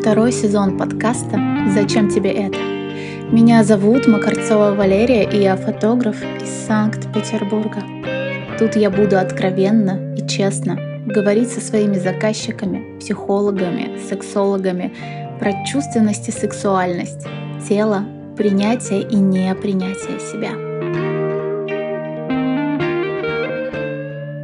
Второй 0.00 0.32
сезон 0.32 0.78
подкаста 0.78 1.38
«Зачем 1.74 2.08
тебе 2.08 2.30
это?». 2.30 2.56
Меня 3.30 3.62
зовут 3.62 4.08
Макарцова 4.08 4.74
Валерия, 4.74 5.28
и 5.30 5.42
я 5.42 5.56
фотограф 5.56 6.16
из 6.42 6.48
Санкт-Петербурга. 6.66 7.82
Тут 8.58 8.76
я 8.76 8.90
буду 8.90 9.18
откровенно 9.18 10.14
и 10.16 10.26
честно 10.26 10.78
говорить 11.04 11.50
со 11.50 11.60
своими 11.60 11.98
заказчиками, 11.98 12.98
психологами, 12.98 13.98
сексологами 14.08 14.96
про 15.38 15.52
чувственность 15.66 16.30
и 16.30 16.32
сексуальность, 16.32 17.26
тело, 17.68 18.06
принятие 18.38 19.02
и 19.02 19.16
непринятие 19.16 20.18
себя. 20.18 20.52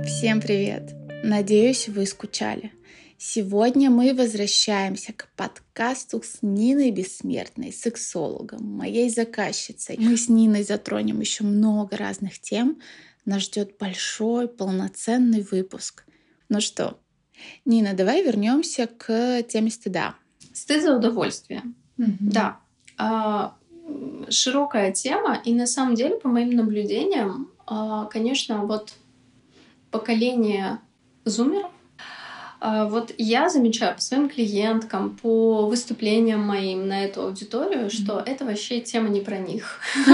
Всем 0.04 0.42
привет! 0.42 0.92
Надеюсь, 1.24 1.88
вы 1.88 2.04
скучали. 2.04 2.75
Сегодня 3.18 3.88
мы 3.88 4.12
возвращаемся 4.12 5.14
к 5.14 5.28
подкасту 5.36 6.22
с 6.22 6.38
Ниной 6.42 6.90
Бессмертной, 6.90 7.72
сексологом, 7.72 8.62
моей 8.62 9.08
заказчицей. 9.08 9.96
Мы 9.98 10.18
с 10.18 10.28
Ниной 10.28 10.62
затронем 10.62 11.20
еще 11.20 11.44
много 11.44 11.96
разных 11.96 12.38
тем. 12.38 12.78
Нас 13.24 13.44
ждет 13.44 13.78
большой, 13.78 14.48
полноценный 14.48 15.40
выпуск. 15.40 16.04
Ну 16.50 16.60
что, 16.60 16.98
Нина, 17.64 17.94
давай 17.94 18.22
вернемся 18.22 18.86
к 18.86 19.42
теме 19.44 19.70
стыда. 19.70 20.14
Стыд 20.52 20.82
за 20.82 20.96
удовольствие. 20.96 21.62
Mm-hmm. 21.98 22.16
Да. 22.20 22.60
А, 22.98 23.56
широкая 24.28 24.92
тема, 24.92 25.40
и 25.42 25.54
на 25.54 25.66
самом 25.66 25.94
деле, 25.94 26.16
по 26.16 26.28
моим 26.28 26.50
наблюдениям, 26.50 27.50
а, 27.66 28.04
конечно, 28.06 28.66
вот 28.66 28.92
поколение 29.90 30.80
зумеров 31.24 31.70
вот 32.60 33.12
я 33.18 33.48
замечаю 33.48 33.94
по 33.94 34.00
своим 34.00 34.28
клиенткам, 34.28 35.16
по 35.16 35.66
выступлениям 35.66 36.40
моим 36.40 36.88
на 36.88 37.04
эту 37.04 37.22
аудиторию, 37.22 37.90
что 37.90 38.14
mm-hmm. 38.14 38.24
это 38.26 38.44
вообще 38.44 38.80
тема 38.80 39.08
не 39.08 39.20
про 39.20 39.38
них. 39.38 39.80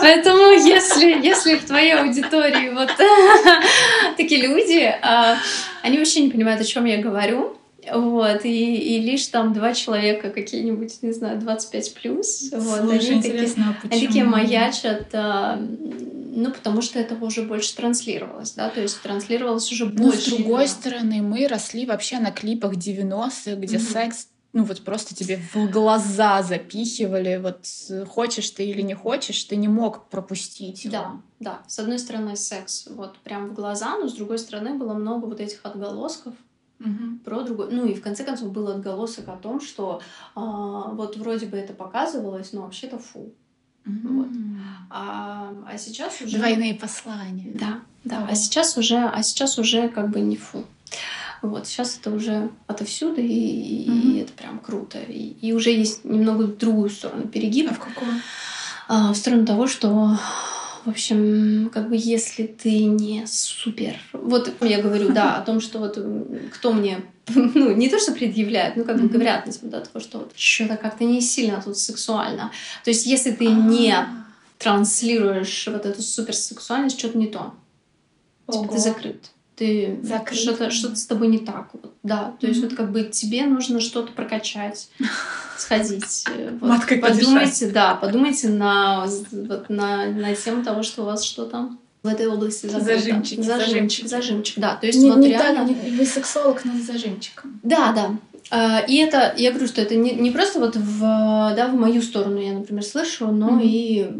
Поэтому 0.00 0.52
если 0.52 1.56
в 1.56 1.64
твоей 1.64 1.94
аудитории 1.94 2.70
вот 2.70 2.90
такие 4.16 4.46
люди, 4.46 4.94
а, 5.02 5.36
они 5.82 5.98
вообще 5.98 6.20
не 6.20 6.30
понимают, 6.30 6.60
о 6.60 6.64
чем 6.64 6.84
я 6.84 6.98
говорю. 6.98 7.56
Вот, 7.92 8.44
и, 8.44 8.76
и 8.76 9.00
лишь 9.00 9.26
там 9.28 9.54
два 9.54 9.72
человека 9.72 10.30
какие-нибудь, 10.30 11.02
не 11.02 11.12
знаю, 11.12 11.40
25 11.40 11.94
плюс. 11.94 12.50
Вот, 12.52 12.80
они, 12.80 13.22
такие, 13.22 13.48
а 13.56 13.74
они 13.90 14.06
такие 14.06 14.24
маячат, 14.24 15.08
а, 15.14 15.58
ну, 16.32 16.52
потому 16.52 16.82
что 16.82 16.98
это 16.98 17.14
уже 17.16 17.42
больше 17.42 17.74
транслировалось, 17.76 18.52
да, 18.52 18.70
то 18.70 18.80
есть 18.80 19.00
транслировалось 19.02 19.70
уже 19.72 19.86
больше. 19.86 20.02
Ну, 20.02 20.12
с 20.12 20.24
другой 20.26 20.64
да. 20.64 20.70
стороны, 20.70 21.22
мы 21.22 21.46
росли 21.46 21.86
вообще 21.86 22.18
на 22.18 22.30
клипах 22.30 22.74
90-х, 22.74 23.56
где 23.56 23.76
mm-hmm. 23.76 23.92
секс 23.92 24.28
ну 24.52 24.64
вот 24.64 24.82
просто 24.82 25.14
тебе 25.14 25.40
в 25.54 25.70
глаза 25.70 26.42
запихивали, 26.42 27.36
вот 27.40 27.66
хочешь 28.08 28.50
ты 28.50 28.66
или 28.66 28.82
не 28.82 28.94
хочешь, 28.94 29.44
ты 29.44 29.56
не 29.56 29.68
мог 29.68 30.08
пропустить. 30.08 30.84
Его. 30.84 30.92
Да, 30.92 31.20
да. 31.38 31.62
С 31.68 31.78
одной 31.78 31.98
стороны 32.00 32.34
секс 32.34 32.88
вот 32.90 33.16
прям 33.18 33.50
в 33.50 33.54
глаза, 33.54 33.96
но 33.98 34.08
с 34.08 34.14
другой 34.14 34.38
стороны 34.38 34.74
было 34.74 34.94
много 34.94 35.26
вот 35.26 35.40
этих 35.40 35.60
отголосков 35.64 36.34
угу. 36.80 37.18
про 37.24 37.42
другое. 37.42 37.70
Ну 37.70 37.86
и 37.86 37.94
в 37.94 38.02
конце 38.02 38.24
концов 38.24 38.50
был 38.50 38.68
отголосок 38.68 39.28
о 39.28 39.36
том, 39.36 39.60
что 39.60 40.00
а, 40.34 40.90
вот 40.90 41.16
вроде 41.16 41.46
бы 41.46 41.56
это 41.56 41.72
показывалось, 41.72 42.52
но 42.52 42.62
вообще-то 42.62 42.98
фу. 42.98 43.32
Mm-hmm. 43.90 44.16
Вот. 44.16 44.28
А, 44.90 45.52
а 45.66 45.78
сейчас 45.78 46.20
уже 46.20 46.38
двойные 46.38 46.74
послания. 46.74 47.50
Да, 47.54 47.80
да. 48.04 48.26
А 48.28 48.34
сейчас 48.34 48.76
уже, 48.76 48.98
а 48.98 49.22
сейчас 49.22 49.58
уже 49.58 49.88
как 49.88 50.10
бы 50.10 50.20
не 50.20 50.36
фу. 50.36 50.64
Вот 51.42 51.66
сейчас 51.66 51.96
это 51.98 52.10
уже 52.10 52.50
отовсюду, 52.66 53.20
и, 53.20 53.86
mm-hmm. 53.88 54.12
и 54.12 54.18
это 54.18 54.32
прям 54.32 54.58
круто. 54.58 54.98
И, 54.98 55.36
и 55.40 55.52
уже 55.52 55.70
есть 55.70 56.04
немного 56.04 56.42
в 56.42 56.58
другую 56.58 56.90
сторону 56.90 57.28
перегиб. 57.28 57.70
А 57.70 57.74
в 57.74 57.78
какую? 57.78 58.10
А, 58.88 59.12
в 59.12 59.16
сторону 59.16 59.46
того, 59.46 59.66
что 59.66 60.18
в 60.84 60.90
общем, 60.90 61.70
как 61.72 61.88
бы 61.88 61.96
если 61.98 62.46
ты 62.46 62.84
не 62.84 63.26
супер... 63.26 63.96
Вот 64.12 64.52
я 64.60 64.82
говорю, 64.82 65.12
да, 65.12 65.36
о 65.36 65.42
том, 65.42 65.60
что 65.60 65.78
вот 65.78 65.98
кто 66.52 66.72
мне 66.72 67.00
ну, 67.34 67.72
не 67.72 67.88
то, 67.88 67.98
что 67.98 68.12
предъявляют, 68.12 68.76
ну, 68.76 68.84
как 68.84 69.00
бы 69.00 69.08
говорят 69.08 69.46
на 69.46 69.52
тебя, 69.52 69.70
да, 69.70 69.80
того, 69.80 70.00
что 70.00 70.18
вот 70.18 70.32
что-то 70.36 70.76
как-то 70.76 71.04
не 71.04 71.20
сильно 71.20 71.62
тут 71.62 71.78
сексуально. 71.78 72.50
То 72.84 72.90
есть, 72.90 73.06
если 73.06 73.30
ты 73.30 73.46
не 73.46 73.92
а. 73.92 74.08
транслируешь 74.58 75.68
вот 75.70 75.86
эту 75.86 76.02
суперсексуальность, 76.02 76.98
что-то 76.98 77.18
не 77.18 77.28
то. 77.28 77.54
Типа 78.50 78.68
ты 78.68 78.78
закрыт 78.78 79.30
ты 79.60 79.98
что-то 80.32 80.70
что 80.70 80.96
с 80.96 81.04
тобой 81.06 81.28
не 81.28 81.38
так 81.38 81.68
вот 81.74 81.92
да 82.02 82.34
то 82.40 82.46
есть 82.46 82.62
вот 82.62 82.74
как 82.74 82.90
бы 82.90 83.04
тебе 83.04 83.44
нужно 83.44 83.78
что-то 83.78 84.10
прокачать 84.12 84.88
сходить 85.58 86.24
э, 86.34 86.56
вот, 86.60 86.70
Маткой 86.70 86.98
подумайте 86.98 87.70
да 87.70 87.94
подумайте 87.94 88.48
на 88.48 89.06
вот 89.32 89.68
на 89.68 90.06
на 90.06 90.34
тему 90.34 90.64
того 90.64 90.82
что 90.82 91.02
у 91.02 91.04
вас 91.04 91.22
что 91.22 91.44
там 91.44 91.78
в 92.02 92.06
этой 92.06 92.28
области 92.28 92.66
закрыто. 92.66 92.98
Зажимчик, 92.98 93.44
зажимчик, 93.44 94.08
зажимчик, 94.08 94.58
да. 94.58 94.76
То 94.76 94.86
есть 94.86 94.98
не, 94.98 95.10
вот 95.10 95.18
не 95.18 95.28
реально... 95.28 95.68
Так, 95.68 95.84
не, 95.84 95.90
вы 95.98 96.06
сексолог, 96.06 96.64
но 96.64 96.72
с 96.72 96.86
зажимчиком. 96.86 97.60
Да, 97.62 97.92
да. 97.92 98.16
А, 98.50 98.80
и 98.80 98.96
это, 98.96 99.34
я 99.36 99.50
говорю, 99.50 99.66
что 99.66 99.82
это 99.82 99.96
не, 99.96 100.12
не 100.12 100.30
просто 100.30 100.60
вот 100.60 100.76
в, 100.76 100.98
да, 100.98 101.68
в 101.68 101.74
мою 101.74 102.00
сторону 102.00 102.40
я, 102.40 102.54
например, 102.54 102.82
слышу, 102.82 103.26
но 103.26 103.60
mm-hmm. 103.60 103.64
и 103.64 104.10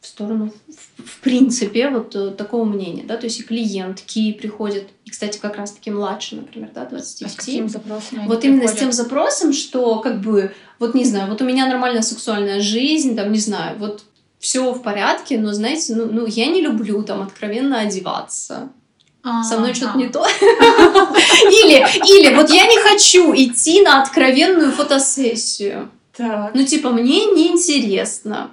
в 0.00 0.06
сторону, 0.06 0.52
в 0.96 1.20
принципе, 1.20 1.90
вот 1.90 2.14
э, 2.14 2.30
такого 2.30 2.64
мнения, 2.64 3.04
да, 3.04 3.16
то 3.16 3.26
есть 3.26 3.40
и 3.40 3.42
клиентки 3.42 4.32
приходят, 4.32 4.84
и, 5.04 5.10
кстати, 5.10 5.38
как 5.38 5.56
раз-таки 5.56 5.90
младше, 5.90 6.36
например, 6.36 6.70
да, 6.74 6.84
25. 6.84 7.28
А 7.28 7.30
с 7.30 7.34
каким 7.34 7.68
запросом 7.68 8.26
Вот 8.26 8.44
именно 8.44 8.60
приходят? 8.60 8.76
с 8.76 8.80
тем 8.80 8.92
запросом, 8.92 9.52
что, 9.52 9.98
как 9.98 10.20
бы, 10.20 10.54
вот 10.78 10.94
не 10.94 11.04
знаю, 11.04 11.28
вот 11.28 11.42
у 11.42 11.44
меня 11.44 11.66
нормальная 11.66 12.02
сексуальная 12.02 12.60
жизнь, 12.60 13.16
там, 13.16 13.32
не 13.32 13.40
знаю, 13.40 13.76
вот 13.78 14.04
все 14.38 14.72
в 14.72 14.82
порядке, 14.82 15.38
но, 15.38 15.52
знаете, 15.52 15.96
ну, 15.96 16.06
ну 16.06 16.26
я 16.26 16.46
не 16.46 16.60
люблю 16.60 17.02
там 17.02 17.22
откровенно 17.22 17.80
одеваться. 17.80 18.70
А-а-а. 19.24 19.42
Со 19.42 19.58
мной 19.58 19.74
что-то 19.74 19.98
не 19.98 20.08
то. 20.08 20.24
Или, 20.40 21.84
или 22.06 22.34
вот 22.34 22.50
я 22.50 22.66
не 22.66 22.78
хочу 22.82 23.34
идти 23.34 23.82
на 23.82 24.00
откровенную 24.02 24.70
фотосессию. 24.70 25.90
Так. 26.16 26.54
Ну, 26.54 26.64
типа, 26.64 26.90
мне 26.90 27.26
неинтересно. 27.26 28.50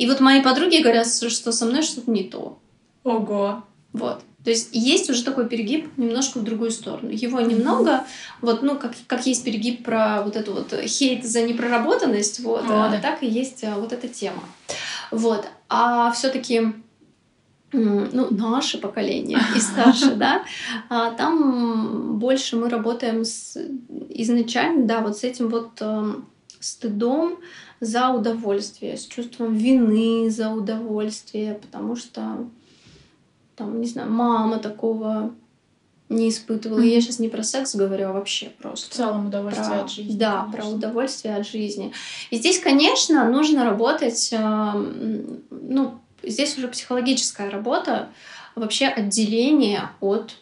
И 0.00 0.06
вот 0.06 0.20
мои 0.20 0.40
подруги 0.40 0.78
говорят, 0.78 1.06
что 1.06 1.52
со 1.52 1.66
мной 1.66 1.82
что-то 1.82 2.10
не 2.10 2.24
то. 2.24 2.58
Ого. 3.04 3.62
Вот. 3.92 4.22
То 4.42 4.48
есть 4.48 4.70
есть 4.72 5.10
уже 5.10 5.22
такой 5.22 5.46
перегиб 5.46 5.90
немножко 5.98 6.38
в 6.38 6.42
другую 6.42 6.70
сторону. 6.70 7.10
Его 7.10 7.38
немного, 7.40 8.04
вот, 8.40 8.62
ну, 8.62 8.78
как, 8.78 8.92
как 9.06 9.26
есть 9.26 9.44
перегиб 9.44 9.84
про 9.84 10.22
вот 10.22 10.36
эту 10.36 10.54
вот 10.54 10.72
хейт 10.72 11.26
за 11.26 11.42
непроработанность, 11.42 12.40
вот, 12.40 12.64
а, 12.70 12.88
да. 12.88 12.98
так 12.98 13.22
и 13.22 13.26
есть 13.26 13.62
а, 13.62 13.74
вот 13.74 13.92
эта 13.92 14.08
тема. 14.08 14.42
Вот. 15.10 15.46
А 15.68 16.10
все-таки 16.12 16.72
ну, 17.72 18.28
наше 18.30 18.78
поколение 18.78 19.38
и 19.54 19.60
старше, 19.60 20.14
да, 20.14 20.44
а 20.88 21.10
там 21.10 22.18
больше 22.18 22.56
мы 22.56 22.70
работаем 22.70 23.26
с, 23.26 23.58
изначально, 24.08 24.86
да, 24.86 25.00
вот 25.00 25.18
с 25.18 25.24
этим 25.24 25.48
вот 25.48 25.72
э, 25.80 26.14
стыдом, 26.58 27.38
за 27.80 28.10
удовольствие, 28.10 28.96
с 28.96 29.06
чувством 29.06 29.56
вины 29.56 30.30
за 30.30 30.50
удовольствие, 30.50 31.54
потому 31.54 31.96
что 31.96 32.46
там, 33.56 33.80
не 33.80 33.86
знаю, 33.86 34.10
мама 34.10 34.58
такого 34.58 35.34
не 36.10 36.28
испытывала. 36.28 36.80
Mm-hmm. 36.80 36.88
Я 36.88 37.00
сейчас 37.00 37.18
не 37.20 37.28
про 37.28 37.42
секс 37.42 37.74
говорю, 37.74 38.08
а 38.08 38.12
вообще 38.12 38.50
просто. 38.60 38.90
В 38.90 38.94
целом 38.94 39.26
удовольствие 39.28 39.68
про, 39.68 39.80
от 39.82 39.90
жизни. 39.90 40.18
Да, 40.18 40.40
конечно. 40.40 40.52
про 40.52 40.66
удовольствие 40.66 41.36
от 41.36 41.46
жизни. 41.46 41.92
И 42.30 42.36
здесь, 42.36 42.58
конечно, 42.58 43.28
нужно 43.30 43.64
работать, 43.64 44.30
э, 44.32 44.72
ну, 45.50 46.00
здесь 46.22 46.58
уже 46.58 46.68
психологическая 46.68 47.48
работа, 47.48 48.08
вообще 48.56 48.86
отделение 48.86 49.88
от 50.00 50.36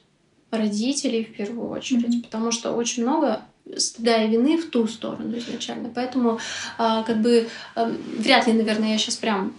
родителей 0.50 1.24
в 1.24 1.36
первую 1.36 1.68
очередь, 1.68 2.14
mm-hmm. 2.14 2.22
потому 2.22 2.50
что 2.50 2.72
очень 2.72 3.02
много 3.02 3.42
стыда 3.78 4.24
и 4.24 4.30
вины 4.30 4.58
в 4.58 4.70
ту 4.70 4.86
сторону 4.86 5.36
изначально. 5.38 5.90
Поэтому 5.94 6.38
а, 6.76 7.02
как 7.02 7.20
бы 7.20 7.48
а, 7.74 7.92
вряд 8.16 8.46
ли, 8.46 8.52
наверное, 8.52 8.92
я 8.92 8.98
сейчас 8.98 9.16
прям 9.16 9.54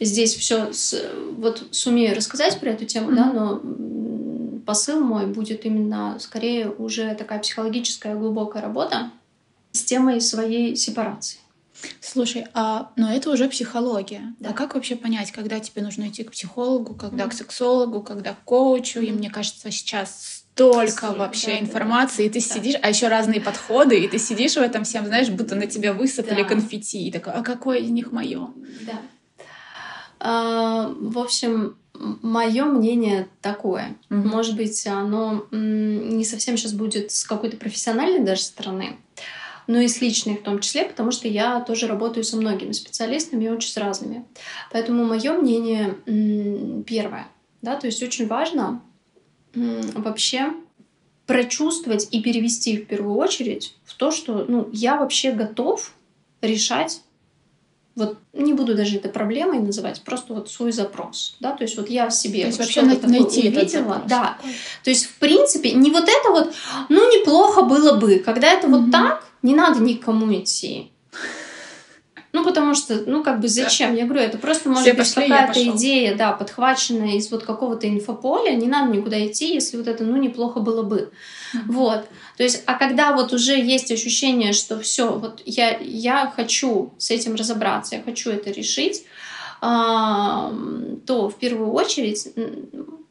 здесь 0.00 0.34
все 0.34 0.72
с, 0.72 0.96
вот 1.36 1.68
сумею 1.70 2.16
рассказать 2.16 2.58
про 2.58 2.70
эту 2.70 2.84
тему, 2.86 3.10
mm-hmm. 3.10 3.14
да, 3.14 3.32
но 3.32 4.60
посыл 4.66 5.00
мой 5.00 5.26
будет 5.26 5.64
именно 5.64 6.18
скорее 6.20 6.70
уже 6.70 7.14
такая 7.14 7.38
психологическая 7.40 8.14
глубокая 8.14 8.62
работа 8.62 9.10
с 9.72 9.84
темой 9.84 10.20
своей 10.20 10.76
сепарации. 10.76 11.38
Слушай, 12.00 12.46
а 12.52 12.92
но 12.96 13.12
это 13.12 13.30
уже 13.30 13.48
психология. 13.48 14.34
Да. 14.38 14.50
А 14.50 14.52
как 14.52 14.74
вообще 14.74 14.96
понять, 14.96 15.32
когда 15.32 15.60
тебе 15.60 15.82
нужно 15.82 16.08
идти 16.08 16.24
к 16.24 16.32
психологу, 16.32 16.94
когда 16.94 17.24
mm-hmm. 17.24 17.30
к 17.30 17.32
сексологу, 17.32 18.02
когда 18.02 18.34
к 18.34 18.44
коучу? 18.44 19.00
Mm-hmm. 19.00 19.06
И 19.06 19.12
мне 19.12 19.30
кажется, 19.30 19.70
сейчас 19.70 20.39
столько 20.54 21.12
вообще 21.12 21.52
да, 21.52 21.60
информации, 21.60 22.22
да, 22.22 22.24
и 22.24 22.40
ты 22.40 22.46
да. 22.46 22.54
сидишь, 22.54 22.76
а 22.82 22.88
еще 22.90 23.08
разные 23.08 23.40
подходы, 23.40 23.98
и 23.98 24.08
ты 24.08 24.18
сидишь 24.18 24.54
в 24.54 24.58
этом 24.58 24.84
всем, 24.84 25.06
знаешь, 25.06 25.30
будто 25.30 25.54
на 25.54 25.66
тебя 25.66 25.94
высыпали 25.94 26.42
да. 26.42 26.48
конфетти, 26.48 27.08
и 27.08 27.10
такой, 27.10 27.32
а 27.32 27.42
какое 27.42 27.78
из 27.78 27.88
них 27.90 28.12
мое? 28.12 28.48
Да. 28.82 29.00
А, 30.18 30.92
в 31.00 31.18
общем, 31.18 31.76
мое 31.94 32.64
мнение 32.66 33.28
такое. 33.40 33.96
Mm-hmm. 34.10 34.26
Может 34.26 34.56
быть, 34.56 34.86
оно 34.86 35.46
не 35.50 36.24
совсем 36.24 36.56
сейчас 36.58 36.72
будет 36.72 37.10
с 37.10 37.24
какой-то 37.24 37.56
профессиональной 37.56 38.20
даже 38.20 38.42
стороны, 38.42 38.98
но 39.66 39.78
и 39.78 39.88
с 39.88 40.00
личной 40.02 40.36
в 40.36 40.42
том 40.42 40.60
числе, 40.60 40.84
потому 40.84 41.10
что 41.10 41.26
я 41.28 41.60
тоже 41.60 41.86
работаю 41.86 42.24
со 42.24 42.36
многими 42.36 42.72
специалистами, 42.72 43.48
очень 43.48 43.70
с 43.70 43.76
разными. 43.78 44.26
Поэтому 44.72 45.04
мое 45.04 45.32
мнение 45.32 45.94
первое. 46.84 47.28
Да, 47.62 47.76
то 47.76 47.86
есть 47.86 48.02
очень 48.02 48.26
важно 48.26 48.82
вообще 49.54 50.52
прочувствовать 51.26 52.08
и 52.10 52.20
перевести 52.20 52.76
в 52.76 52.86
первую 52.86 53.16
очередь 53.16 53.76
в 53.84 53.94
то, 53.94 54.10
что 54.10 54.44
ну, 54.48 54.68
я 54.72 54.96
вообще 54.96 55.32
готов 55.32 55.94
решать 56.40 57.02
вот 57.96 58.18
не 58.32 58.52
буду 58.52 58.74
даже 58.74 58.96
это 58.96 59.08
проблемой 59.08 59.58
называть, 59.58 60.02
просто 60.02 60.32
вот 60.32 60.50
свой 60.50 60.72
запрос, 60.72 61.36
да, 61.40 61.52
то 61.52 61.64
есть 61.64 61.76
вот 61.76 61.90
я 61.90 62.08
в 62.08 62.14
себе 62.14 62.42
то 62.42 62.46
есть 62.46 62.58
вообще 62.58 62.82
найти 62.82 63.40
увидела, 63.40 63.60
этот 63.60 63.70
запрос. 63.70 63.98
да, 64.06 64.38
то 64.84 64.90
есть 64.90 65.06
в 65.06 65.18
принципе 65.18 65.72
не 65.72 65.90
вот 65.90 66.04
это 66.04 66.30
вот, 66.30 66.54
ну 66.88 67.20
неплохо 67.20 67.62
было 67.62 67.96
бы, 67.96 68.18
когда 68.18 68.52
это 68.52 68.66
mm-hmm. 68.66 68.82
вот 68.82 68.90
так, 68.90 69.24
не 69.42 69.54
надо 69.54 69.80
никому 69.80 70.32
идти, 70.34 70.90
ну, 72.32 72.44
потому 72.44 72.74
что, 72.74 73.02
ну, 73.06 73.24
как 73.24 73.40
бы 73.40 73.48
зачем? 73.48 73.94
Я 73.94 74.04
говорю, 74.04 74.22
это 74.22 74.38
просто 74.38 74.68
может 74.68 74.84
Все 74.84 74.94
быть 74.94 75.14
какая-то 75.14 75.62
идея, 75.70 76.14
да, 76.14 76.32
подхваченная 76.32 77.16
из 77.16 77.30
вот 77.30 77.42
какого-то 77.42 77.88
инфополя. 77.88 78.54
Не 78.54 78.68
надо 78.68 78.92
никуда 78.92 79.26
идти, 79.26 79.52
если 79.54 79.76
вот 79.76 79.88
это, 79.88 80.04
ну, 80.04 80.16
неплохо 80.16 80.60
было 80.60 80.82
бы. 80.82 81.10
Mm-hmm. 81.54 81.58
Вот. 81.66 82.06
То 82.36 82.42
есть, 82.44 82.62
а 82.66 82.74
когда 82.74 83.14
вот 83.14 83.32
уже 83.32 83.58
есть 83.58 83.90
ощущение, 83.90 84.52
что 84.52 84.78
все, 84.78 85.12
вот 85.12 85.42
я, 85.44 85.76
я 85.78 86.32
хочу 86.34 86.92
с 86.98 87.10
этим 87.10 87.34
разобраться, 87.34 87.96
я 87.96 88.02
хочу 88.02 88.30
это 88.30 88.50
решить, 88.50 89.04
то 89.60 90.52
в 91.28 91.34
первую 91.38 91.72
очередь, 91.72 92.28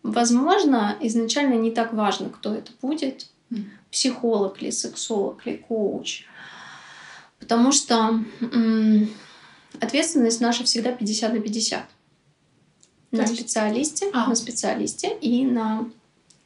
возможно, 0.02 0.96
изначально 1.02 1.56
не 1.56 1.72
так 1.72 1.94
важно, 1.94 2.30
кто 2.30 2.54
это 2.56 2.72
будет, 2.82 3.28
mm-hmm. 3.52 3.66
психолог 3.92 4.62
ли, 4.62 4.72
сексолог 4.72 5.46
ли, 5.46 5.58
коуч 5.58 6.24
Потому 7.40 7.72
что 7.72 8.20
ответственность 9.80 10.42
наша 10.42 10.64
всегда 10.64 10.92
50 10.92 11.34
на 11.34 11.40
50. 11.40 11.84
На 13.12 13.22
есть... 13.22 13.36
специалисте, 13.36 14.10
а. 14.14 14.28
на 14.28 14.36
специалисте 14.36 15.18
и 15.22 15.46
на 15.46 15.90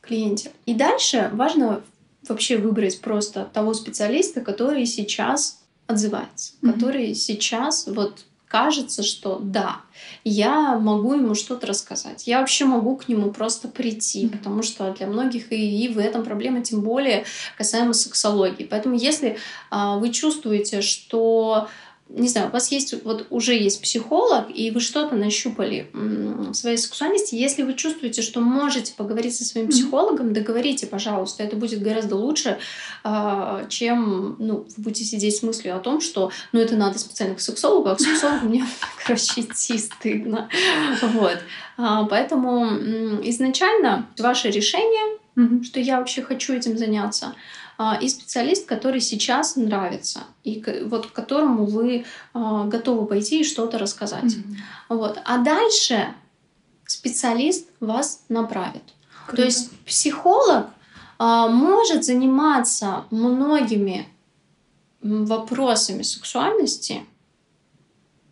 клиенте. 0.02 0.52
И 0.66 0.74
дальше 0.74 1.30
важно 1.34 1.84
вообще 2.28 2.58
выбрать 2.58 3.02
просто 3.02 3.46
того 3.54 3.74
специалиста, 3.74 4.42
который 4.42 4.86
сейчас 4.86 5.60
отзывается, 5.88 6.54
mm-hmm. 6.62 6.72
который 6.72 7.16
сейчас 7.16 7.88
вот 7.88 8.26
кажется, 8.54 9.02
что 9.02 9.40
да, 9.42 9.82
я 10.24 10.78
могу 10.78 11.16
ему 11.16 11.34
что-то 11.34 11.66
рассказать. 11.66 12.28
Я 12.28 12.40
вообще 12.40 12.66
могу 12.66 12.96
к 12.96 13.08
нему 13.08 13.32
просто 13.32 13.68
прийти, 13.68 14.28
потому 14.28 14.62
что 14.62 14.92
для 14.92 15.08
многих 15.08 15.52
и, 15.52 15.86
и 15.86 15.90
в 15.90 15.98
этом 15.98 16.24
проблема, 16.24 16.62
тем 16.62 16.82
более 16.82 17.26
касаемо 17.58 17.94
сексологии. 17.94 18.68
Поэтому 18.70 18.94
если 18.94 19.38
а, 19.72 19.98
вы 19.98 20.12
чувствуете, 20.12 20.82
что 20.82 21.68
не 22.10 22.28
знаю, 22.28 22.50
у 22.50 22.52
вас 22.52 22.72
есть, 22.72 23.04
вот 23.04 23.26
уже 23.30 23.56
есть 23.56 23.82
психолог, 23.82 24.46
и 24.54 24.70
вы 24.72 24.80
что-то 24.82 25.16
нащупали 25.16 25.90
в 25.94 26.54
своей 26.54 26.78
сексуальности, 26.78 27.36
если 27.36 27.64
вы 27.64 27.74
чувствуете, 27.74 28.22
что 28.22 28.40
можете 28.40 28.94
поговорить 28.94 29.36
со 29.36 29.44
своим 29.44 29.70
психологом, 29.70 30.34
договорите, 30.34 30.86
пожалуйста, 30.86 31.44
это 31.44 31.56
будет 31.56 31.82
гораздо 31.82 32.16
лучше, 32.16 32.60
а, 33.04 33.66
чем, 33.68 34.36
ну, 34.38 34.68
вы 34.78 34.84
будете 34.84 35.06
сидеть 35.06 35.38
с 35.38 35.44
мыслью 35.44 35.76
о 35.76 35.80
том, 35.80 36.02
что, 36.02 36.32
ну, 36.52 36.60
это 36.60 36.76
надо 36.76 37.00
специально 37.00 37.36
к 37.36 37.42
сексологу, 37.42 37.90
а 37.90 37.96
к 37.96 38.00
сексологу 38.00 38.48
мне, 38.48 38.66
короче, 39.06 39.42
идти 39.42 39.78
стыдно. 39.78 40.50
Вот. 41.02 41.40
А, 41.78 42.04
поэтому 42.06 42.66
изначально 43.24 44.08
ваше 44.20 44.52
решение, 44.52 45.20
что 45.64 45.80
я 45.80 45.98
вообще 45.98 46.22
хочу 46.22 46.54
этим 46.54 46.78
заняться, 46.78 47.34
и 48.02 48.08
специалист, 48.08 48.66
который 48.66 49.02
сейчас 49.02 49.56
нравится, 49.56 50.22
и 50.44 50.64
вот 50.86 51.08
к 51.08 51.14
которому 51.14 51.66
вы 51.66 52.06
а, 52.34 52.66
готовы 52.66 53.06
пойти 53.08 53.42
и 53.42 53.44
что-то 53.44 53.78
рассказать. 53.78 54.36
Mm-hmm. 54.36 54.56
Вот. 54.90 55.20
А 55.26 55.38
дальше 55.40 56.14
специалист 56.86 57.68
вас 57.80 58.24
направит. 58.30 58.84
Круто. 59.26 59.38
То 59.38 59.46
есть 59.46 59.72
психолог 59.86 60.68
а, 61.18 61.48
может 61.48 62.04
заниматься 62.04 63.06
многими 63.10 64.08
вопросами 65.02 66.04
сексуальности, 66.04 67.06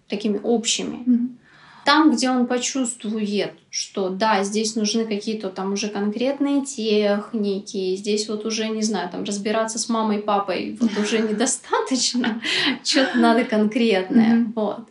такими 0.07 0.39
общими, 0.43 1.03
mm-hmm. 1.05 1.37
Там, 1.85 2.11
где 2.11 2.29
он 2.29 2.45
почувствует, 2.47 3.53
что 3.69 4.09
да, 4.09 4.43
здесь 4.43 4.75
нужны 4.75 5.05
какие-то 5.05 5.49
там 5.49 5.73
уже 5.73 5.89
конкретные 5.89 6.63
техники, 6.63 7.95
здесь 7.95 8.29
вот 8.29 8.45
уже, 8.45 8.67
не 8.67 8.83
знаю, 8.83 9.09
там 9.09 9.23
разбираться 9.23 9.79
с 9.79 9.89
мамой, 9.89 10.19
папой 10.19 10.77
вот 10.79 10.97
уже 10.97 11.19
недостаточно, 11.27 12.41
что-то 12.83 13.17
надо 13.17 13.45
конкретное. 13.45 14.45
Вот 14.55 14.87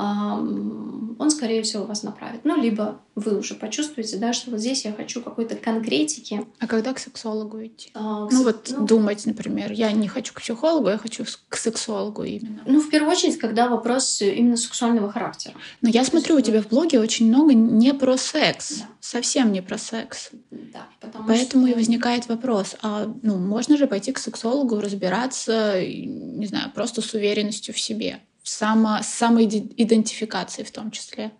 он, 0.00 1.30
скорее 1.30 1.62
всего, 1.62 1.84
вас 1.84 2.02
направит. 2.02 2.40
Ну, 2.44 2.60
либо 2.60 3.00
вы 3.14 3.38
уже 3.38 3.54
почувствуете, 3.54 4.16
да, 4.16 4.32
что 4.32 4.50
вот 4.50 4.60
здесь 4.60 4.84
я 4.86 4.92
хочу 4.92 5.20
какой-то 5.20 5.54
конкретики. 5.54 6.46
А 6.58 6.66
когда 6.66 6.94
к 6.94 6.98
сексологу 6.98 7.64
идти? 7.66 7.90
А, 7.92 8.26
ну, 8.30 8.44
вот 8.44 8.72
ну, 8.74 8.86
думать, 8.86 9.26
например, 9.26 9.72
я 9.72 9.92
не 9.92 10.08
хочу 10.08 10.32
к 10.32 10.40
психологу, 10.40 10.88
я 10.88 10.96
хочу 10.96 11.24
к 11.48 11.56
сексологу 11.56 12.22
именно. 12.22 12.62
Ну, 12.66 12.80
в 12.80 12.88
первую 12.88 13.12
очередь, 13.12 13.38
когда 13.38 13.68
вопрос 13.68 14.22
именно 14.22 14.56
сексуального 14.56 15.12
характера. 15.12 15.54
Но 15.82 15.90
я 15.90 16.04
смотрю, 16.04 16.38
есть, 16.38 16.48
у 16.48 16.50
тебя 16.50 16.62
в 16.62 16.68
блоге 16.68 16.98
очень 17.00 17.28
много 17.28 17.52
не 17.52 17.92
про 17.92 18.16
секс. 18.16 18.78
Да. 18.78 18.86
Совсем 19.00 19.52
не 19.52 19.60
про 19.60 19.76
секс. 19.76 20.30
Да, 20.50 20.86
потому 21.00 21.26
Поэтому 21.26 21.66
что... 21.66 21.74
и 21.74 21.78
возникает 21.78 22.28
вопрос, 22.28 22.76
а 22.80 23.12
ну, 23.22 23.36
можно 23.36 23.76
же 23.76 23.86
пойти 23.86 24.12
к 24.12 24.18
сексологу, 24.18 24.80
разбираться, 24.80 25.84
не 25.84 26.46
знаю, 26.46 26.70
просто 26.74 27.02
с 27.02 27.12
уверенностью 27.12 27.74
в 27.74 27.80
себе? 27.80 28.20
Само, 28.50 28.98
самоидентификации 29.02 30.64
в 30.64 30.70
том 30.70 30.90
числе 30.90 31.30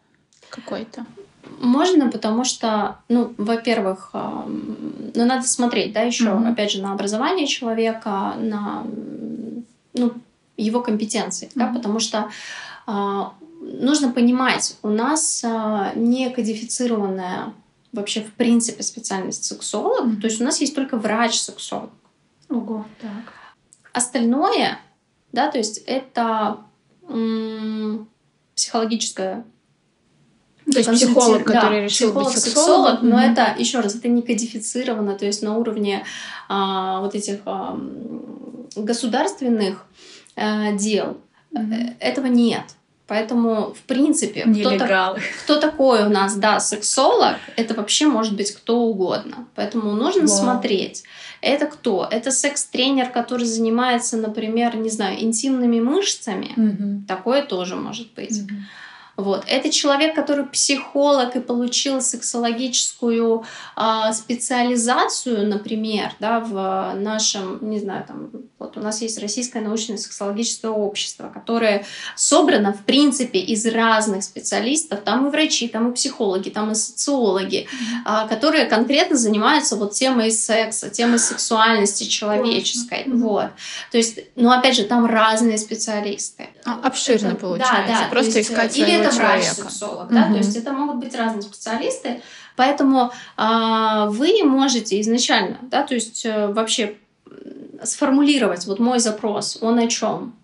какой-то? 0.48 1.04
Можно, 1.58 2.10
потому 2.10 2.44
что, 2.44 2.98
ну, 3.08 3.34
во-первых, 3.36 4.10
ну, 4.12 5.24
надо 5.24 5.42
смотреть, 5.46 5.92
да, 5.92 6.02
еще, 6.02 6.26
mm-hmm. 6.26 6.52
опять 6.52 6.70
же, 6.70 6.82
на 6.82 6.92
образование 6.92 7.46
человека, 7.46 8.34
на, 8.38 8.86
ну, 9.94 10.12
его 10.56 10.80
компетенции, 10.82 11.48
mm-hmm. 11.48 11.52
да, 11.56 11.66
потому 11.74 11.98
что 11.98 12.30
а, 12.86 13.34
нужно 13.60 14.12
понимать, 14.12 14.76
у 14.82 14.88
нас 14.88 15.42
а, 15.44 15.92
не 15.96 16.30
кодифицированная 16.30 17.52
вообще 17.92 18.20
в 18.20 18.32
принципе 18.34 18.82
специальность 18.82 19.44
сексолог, 19.44 20.06
mm-hmm. 20.06 20.20
то 20.20 20.26
есть 20.28 20.40
у 20.40 20.44
нас 20.44 20.60
есть 20.60 20.74
только 20.74 20.96
врач-сексолог. 20.96 21.90
Ого, 22.48 22.86
так. 23.00 23.32
Остальное, 23.92 24.78
да, 25.32 25.50
то 25.50 25.58
есть 25.58 25.78
это 25.86 26.58
психологическая 28.54 29.44
то 30.70 30.78
есть 30.78 30.90
психолог, 30.90 31.44
который 31.44 31.80
да, 31.80 31.84
решил 31.84 32.08
психолог, 32.08 32.32
быть 32.32 32.38
сексологом, 32.38 32.96
сексолог, 32.96 33.02
но 33.02 33.20
это 33.20 33.54
еще 33.58 33.80
раз, 33.80 33.94
это 33.94 34.08
не 34.08 34.22
кодифицировано, 34.22 35.16
то 35.16 35.26
есть 35.26 35.42
на 35.42 35.56
уровне 35.56 36.04
а, 36.48 37.00
вот 37.00 37.14
этих 37.14 37.40
а, 37.46 37.78
государственных 38.76 39.84
а, 40.36 40.72
дел 40.72 41.18
mm-hmm. 41.52 41.96
этого 41.98 42.26
нет. 42.26 42.64
Поэтому, 43.10 43.74
в 43.74 43.82
принципе, 43.88 44.42
кто, 44.42 44.78
так, 44.78 45.18
кто 45.42 45.56
такой 45.56 46.04
у 46.04 46.08
нас, 46.08 46.36
да, 46.36 46.60
сексолог, 46.60 47.38
это 47.56 47.74
вообще 47.74 48.06
может 48.06 48.36
быть 48.36 48.52
кто 48.52 48.82
угодно. 48.82 49.48
Поэтому 49.56 49.90
нужно 49.94 50.22
Wow. 50.22 50.28
смотреть. 50.28 51.02
Это 51.40 51.66
кто? 51.66 52.06
Это 52.08 52.30
секс-тренер, 52.30 53.10
который 53.10 53.46
занимается, 53.46 54.16
например, 54.16 54.76
не 54.76 54.90
знаю, 54.90 55.20
интимными 55.20 55.80
мышцами. 55.80 56.52
Угу. 56.56 57.06
Такое 57.08 57.42
тоже 57.42 57.74
может 57.74 58.14
быть. 58.14 58.42
Угу. 58.42 58.54
Вот. 59.20 59.44
Это 59.46 59.70
человек, 59.70 60.14
который 60.14 60.46
психолог 60.46 61.36
и 61.36 61.40
получил 61.40 62.00
сексологическую 62.00 63.44
э, 63.76 64.12
специализацию, 64.12 65.46
например, 65.46 66.12
да, 66.20 66.40
в 66.40 66.94
нашем, 66.96 67.58
не 67.68 67.78
знаю, 67.78 68.04
там, 68.06 68.30
вот 68.58 68.76
у 68.76 68.80
нас 68.80 69.00
есть 69.02 69.18
Российское 69.20 69.60
научное 69.60 69.96
сексологическое 69.96 70.70
общество, 70.70 71.30
которое 71.32 71.84
собрано, 72.16 72.72
в 72.72 72.84
принципе, 72.84 73.38
из 73.38 73.66
разных 73.66 74.22
специалистов. 74.22 75.00
Там 75.04 75.26
и 75.26 75.30
врачи, 75.30 75.68
там 75.68 75.90
и 75.90 75.94
психологи, 75.94 76.50
там 76.50 76.72
и 76.72 76.74
социологи, 76.74 77.66
э, 78.06 78.28
которые 78.28 78.66
конкретно 78.66 79.16
занимаются 79.16 79.76
вот 79.76 79.92
темой 79.92 80.30
секса, 80.30 80.90
темой 80.90 81.18
сексуальности 81.18 82.04
человеческой. 82.04 83.04
Mm-hmm. 83.04 83.16
Вот. 83.16 83.50
То 83.90 83.98
есть, 83.98 84.18
ну, 84.36 84.50
опять 84.50 84.76
же, 84.76 84.84
там 84.84 85.06
разные 85.06 85.58
специалисты. 85.58 86.48
А, 86.64 86.80
обширно 86.82 87.28
это, 87.28 87.36
получается. 87.36 87.84
Да, 87.86 88.00
да. 88.02 88.08
Просто 88.10 88.38
есть, 88.38 88.50
искать 88.50 88.76
Или 88.76 88.92
это 88.92 89.09
врач-сексолог, 89.12 90.12
да, 90.12 90.28
то 90.28 90.36
есть 90.36 90.56
это 90.56 90.72
могут 90.72 90.96
быть 90.96 91.14
разные 91.14 91.42
специалисты, 91.42 92.22
поэтому 92.56 93.12
а, 93.36 94.06
вы 94.06 94.42
можете 94.44 95.00
изначально, 95.00 95.58
да, 95.62 95.82
то 95.82 95.94
есть 95.94 96.24
э, 96.24 96.48
вообще 96.48 96.96
сформулировать 97.82 98.66
вот 98.66 98.78
мой 98.78 98.98
запрос, 98.98 99.58
он 99.60 99.78
о 99.78 99.86
чем, 99.86 100.34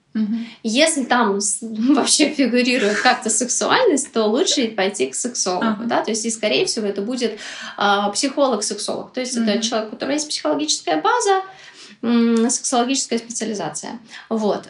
Если 0.62 1.04
там 1.04 1.38
вообще 1.60 2.30
фигурирует 2.30 2.98
как-то 3.00 3.28
сексуальность, 3.28 4.12
то 4.12 4.24
лучше 4.24 4.68
пойти 4.68 5.08
к 5.08 5.14
сексологу, 5.14 5.66
ага. 5.66 5.84
да, 5.84 6.02
то 6.02 6.10
есть 6.10 6.24
и 6.24 6.30
скорее 6.30 6.64
всего 6.64 6.86
это 6.86 7.02
будет 7.02 7.38
а, 7.76 8.10
психолог-сексолог, 8.10 9.12
то 9.12 9.20
есть 9.20 9.36
mm-hmm. 9.36 9.50
это 9.50 9.62
человек, 9.62 9.88
у 9.88 9.92
которого 9.92 10.14
есть 10.14 10.28
психологическая 10.28 11.02
база, 11.02 11.42
м- 12.02 12.48
сексологическая 12.48 13.18
специализация, 13.18 13.98
вот. 14.28 14.68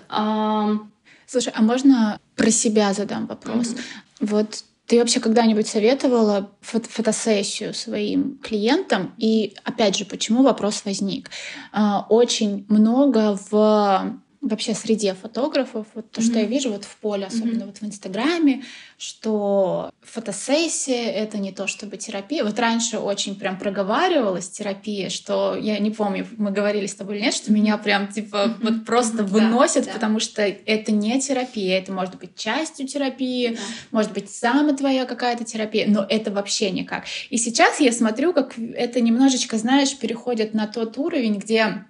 Слушай, 1.27 1.53
а 1.57 1.63
можно 1.63 2.21
про 2.37 2.51
себя 2.51 2.93
задам 2.93 3.27
вопрос? 3.27 3.69
Mm-hmm. 3.69 3.81
Вот 4.21 4.65
ты 4.87 4.99
вообще 5.01 5.19
когда-нибудь 5.19 5.67
советовала 5.67 6.51
фото 6.61 6.89
фотосессию 6.89 7.75
своим 7.75 8.39
клиентам? 8.39 9.15
И 9.19 9.57
опять 9.65 9.97
же, 9.97 10.05
почему 10.05 10.43
вопрос 10.43 10.83
возник? 10.85 11.31
А, 11.73 12.07
очень 12.09 12.65
много 12.69 13.39
в 13.51 14.21
вообще 14.49 14.75
среде 14.75 15.15
фотографов, 15.15 15.87
вот 15.95 16.11
то, 16.11 16.21
mm-hmm. 16.21 16.25
что 16.25 16.39
я 16.39 16.45
вижу 16.45 16.71
вот 16.71 16.85
в 16.85 16.97
поле, 16.97 17.27
особенно 17.27 17.63
mm-hmm. 17.63 17.67
вот 17.67 17.79
в 17.79 17.85
Инстаграме, 17.85 18.65
что 18.99 19.91
фотосессия— 20.03 21.11
это 21.13 21.39
не 21.39 21.53
то 21.53 21.67
чтобы 21.67 21.97
терапия. 21.97 22.45
Вот 22.45 22.59
раньше 22.59 22.99
очень 22.99 23.37
прям 23.37 23.59
проговаривалась 23.59 24.49
терапия, 24.49 25.11
что 25.11 25.57
я 25.57 25.79
не 25.79 25.91
помню, 25.91 26.27
мы 26.37 26.51
говорили 26.51 26.87
с 26.87 26.95
тобой 26.95 27.17
или 27.17 27.25
нет, 27.25 27.35
что 27.35 27.53
меня 27.53 27.77
прям 27.79 28.09
типа 28.09 28.37
mm-hmm. 28.37 28.57
вот 28.63 28.85
просто 28.85 29.19
mm-hmm. 29.19 29.27
выносят, 29.27 29.87
да, 29.87 29.93
потому 29.93 30.21
что 30.21 30.43
это 30.43 30.93
не 30.93 31.21
терапия, 31.21 31.79
это 31.79 31.93
может 31.93 32.17
быть 32.19 32.37
частью 32.37 32.87
терапии, 32.87 33.49
да. 33.49 33.61
может 33.91 34.13
быть 34.13 34.31
сама 34.31 34.73
твоя 34.73 35.05
какая-то 35.05 35.45
терапия, 35.45 35.87
но 35.89 36.07
это 36.09 36.31
вообще 36.31 36.71
никак. 36.71 37.05
И 37.31 37.37
сейчас 37.39 37.81
я 37.81 37.93
смотрю, 37.93 38.33
как 38.33 38.55
это 38.59 39.01
немножечко, 39.01 39.59
знаешь, 39.59 39.97
переходит 39.97 40.55
на 40.55 40.67
тот 40.67 40.99
уровень, 40.99 41.37
где 41.37 41.85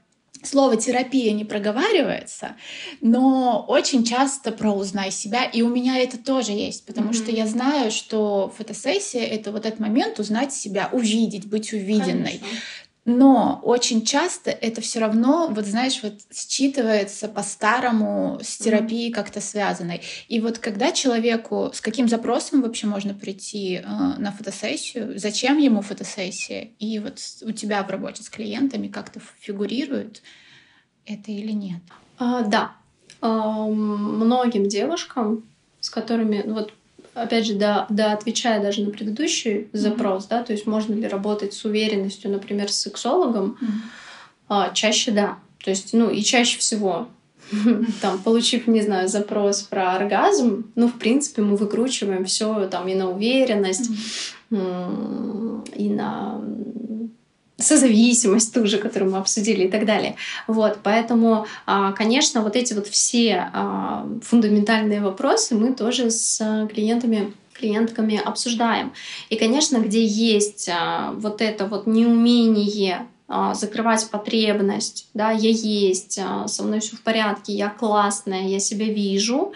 слово 0.47 0.77
терапия 0.77 1.33
не 1.33 1.45
проговаривается, 1.45 2.57
но 3.01 3.65
очень 3.69 4.05
часто 4.05 4.53
про 4.53 4.73
узнай 4.73 5.11
себя, 5.11 5.45
и 5.45 5.63
у 5.63 5.69
меня 5.69 5.99
это 5.99 6.19
тоже 6.19 6.53
есть, 6.53 6.87
потому 6.87 7.11
mm-hmm. 7.11 7.25
что 7.25 7.31
я 7.31 7.47
знаю, 7.47 7.91
что 7.91 8.53
фотосессия 8.57 9.25
это 9.25 9.53
вот 9.53 9.67
этот 9.67 9.81
момент 9.81 10.19
узнать 10.19 10.53
себя, 10.53 10.89
увидеть, 10.93 11.47
быть 11.47 11.73
увиденной. 11.73 12.39
Конечно. 12.39 12.59
Но 13.07 13.61
очень 13.63 14.05
часто 14.05 14.51
это 14.51 14.81
все 14.81 14.99
равно, 14.99 15.47
вот 15.49 15.65
знаешь, 15.65 16.01
вот 16.03 16.15
считывается 16.33 17.29
по-старому 17.29 18.41
с 18.43 18.59
терапией 18.59 19.11
mm-hmm. 19.11 19.15
как-то 19.15 19.41
связанной. 19.41 20.03
И 20.27 20.41
вот 20.41 20.59
когда 20.59 20.91
человеку, 20.91 21.71
с 21.73 21.81
каким 21.81 22.09
запросом 22.09 22.63
вообще 22.63 22.89
можно 22.89 23.15
прийти 23.15 23.77
э, 23.77 23.83
на 23.87 24.33
фотосессию, 24.33 25.17
зачем 25.21 25.59
ему 25.59 25.83
фотосессия, 25.83 26.71
и 26.81 26.99
вот 26.99 27.21
у 27.43 27.53
тебя 27.53 27.85
в 27.85 27.91
работе 27.91 28.25
с 28.25 28.29
клиентами 28.29 28.89
как-то 28.89 29.21
фигурирует 29.39 30.23
это 31.05 31.31
или 31.31 31.53
нет? 31.53 31.83
А, 32.19 32.43
да. 32.43 32.73
А, 33.21 33.67
многим 33.69 34.69
девушкам, 34.69 35.49
с 35.79 35.91
которыми, 35.91 36.43
ну 36.45 36.55
вот 36.55 36.73
опять 37.17 37.47
же, 37.47 37.55
да, 37.55 37.87
да, 37.89 38.13
отвечая 38.13 38.61
даже 38.61 38.83
на 38.83 38.91
предыдущий 38.91 39.53
mm-hmm. 39.53 39.69
запрос, 39.73 40.27
да, 40.27 40.43
то 40.43 40.53
есть 40.53 40.67
можно 40.67 40.95
ли 40.95 41.09
работать 41.09 41.55
с 41.55 41.65
уверенностью, 41.65 42.31
например, 42.31 42.71
с 42.71 42.77
сексологом, 42.77 43.59
mm-hmm. 43.61 43.67
а, 44.49 44.71
чаще 44.75 45.11
да. 45.11 45.39
То 45.65 45.71
есть, 45.71 45.93
ну, 45.95 46.11
и 46.11 46.23
чаще 46.23 46.59
всего 46.59 47.09
там, 48.03 48.19
получив, 48.19 48.67
не 48.67 48.83
знаю, 48.83 49.09
запрос 49.09 49.63
про 49.63 49.95
оргазм, 49.95 50.71
ну, 50.75 50.89
в 50.89 50.99
принципе, 50.99 51.43
мы 51.43 51.57
выкручиваем 51.57 52.25
все 52.27 52.69
там 52.69 52.87
и 52.87 52.95
на 52.95 53.11
уверенность, 53.11 53.91
mm-hmm. 54.51 55.75
и 55.75 55.89
на 55.89 56.41
созависимость 57.59 58.53
ту 58.53 58.67
же, 58.67 58.79
которую 58.79 59.13
мы 59.13 59.19
обсудили 59.19 59.65
и 59.65 59.71
так 59.71 59.87
далее. 59.87 60.17
Вот, 60.47 60.79
поэтому, 60.83 61.47
а, 61.65 61.93
конечно, 61.93 62.43
вот 62.43 62.55
эти 62.57 62.75
вот 62.75 62.87
все 62.87 63.51
а, 63.53 64.07
фундаментальные 64.23 65.01
вопросы 65.01 65.55
мы 65.55 65.73
тоже 65.73 66.11
с 66.11 66.69
клиентами 66.73 67.33
клиентками 67.55 68.21
обсуждаем. 68.23 68.93
И, 69.31 69.37
конечно, 69.37 69.79
где 69.79 70.05
есть 70.05 70.69
а, 70.69 71.13
вот 71.17 71.41
это 71.41 71.67
вот 71.67 71.87
неумение 71.87 73.07
закрывать 73.55 74.09
потребность, 74.09 75.09
да, 75.13 75.33
я 75.33 75.51
есть, 75.51 76.13
со 76.47 76.63
мной 76.63 76.79
все 76.79 76.95
в 76.95 77.01
порядке, 77.01 77.55
я 77.55 77.71
классная, 77.71 78.47
я 78.47 78.61
себя 78.61 78.87
вижу, 78.87 79.53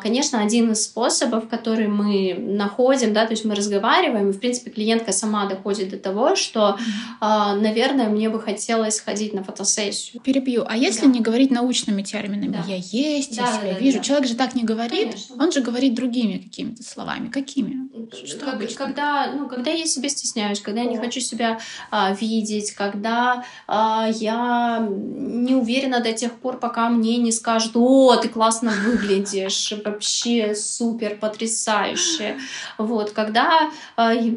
конечно, 0.00 0.40
один 0.40 0.72
из 0.72 0.84
способов, 0.84 1.48
который 1.48 1.86
мы 1.86 2.34
находим, 2.36 3.12
да, 3.12 3.26
то 3.26 3.32
есть 3.32 3.44
мы 3.44 3.54
разговариваем, 3.54 4.30
и, 4.30 4.32
в 4.32 4.40
принципе, 4.40 4.70
клиентка 4.70 5.12
сама 5.12 5.46
доходит 5.46 5.90
до 5.90 5.98
того, 5.98 6.34
что, 6.34 6.76
а, 7.20 7.54
наверное, 7.54 8.08
мне 8.08 8.28
бы 8.28 8.40
хотелось 8.40 8.98
ходить 8.98 9.32
на 9.32 9.44
фотосессию. 9.44 10.20
Перебью. 10.22 10.64
А 10.66 10.76
если 10.76 11.06
да. 11.06 11.12
не 11.12 11.20
говорить 11.20 11.50
научными 11.50 12.02
терминами? 12.02 12.52
Да. 12.52 12.64
Я 12.66 12.76
есть, 12.76 13.36
да, 13.36 13.42
я 13.42 13.52
себя 13.52 13.72
да, 13.74 13.78
вижу. 13.78 13.98
Да. 13.98 14.04
Человек 14.04 14.28
же 14.28 14.34
так 14.34 14.54
не 14.54 14.64
говорит, 14.64 15.10
Конечно. 15.10 15.36
он 15.38 15.52
же 15.52 15.60
говорит 15.60 15.94
другими 15.94 16.38
какими-то 16.38 16.82
словами. 16.82 17.28
Какими? 17.28 17.82
Что 18.26 18.44
как, 18.44 18.74
когда, 18.74 19.32
ну, 19.32 19.48
когда 19.48 19.70
я 19.70 19.86
себя 19.86 20.08
стесняюсь, 20.08 20.60
когда 20.60 20.80
О. 20.80 20.84
я 20.84 20.90
не 20.90 20.96
хочу 20.96 21.20
себя 21.20 21.60
а, 21.90 22.12
видеть, 22.14 22.72
когда 22.72 23.44
а, 23.68 24.08
я 24.12 24.84
не 24.88 25.54
уверена 25.54 26.00
до 26.00 26.12
тех 26.12 26.32
пор, 26.32 26.58
пока 26.58 26.88
мне 26.88 27.18
не 27.18 27.32
скажут, 27.32 27.72
о, 27.74 28.16
ты 28.16 28.28
классно 28.28 28.72
выглядишь, 28.84 29.51
делаешь 29.52 29.84
вообще 29.84 30.54
супер, 30.54 31.16
потрясающе. 31.18 32.38
Вот, 32.78 33.10
когда 33.10 33.70
э, 33.96 34.30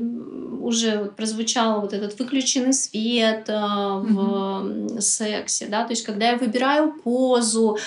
уже 0.62 1.12
прозвучал 1.15 1.81
вот 1.81 1.93
этот 1.93 2.19
выключенный 2.19 2.74
свет 2.74 3.50
э, 3.50 3.53
в 3.53 4.19
mm-hmm. 4.19 5.01
сексе, 5.01 5.67
да, 5.67 5.84
то 5.84 5.91
есть 5.91 6.05
когда 6.05 6.31
я 6.31 6.38
выбираю 6.38 6.93
позу, 7.03 7.77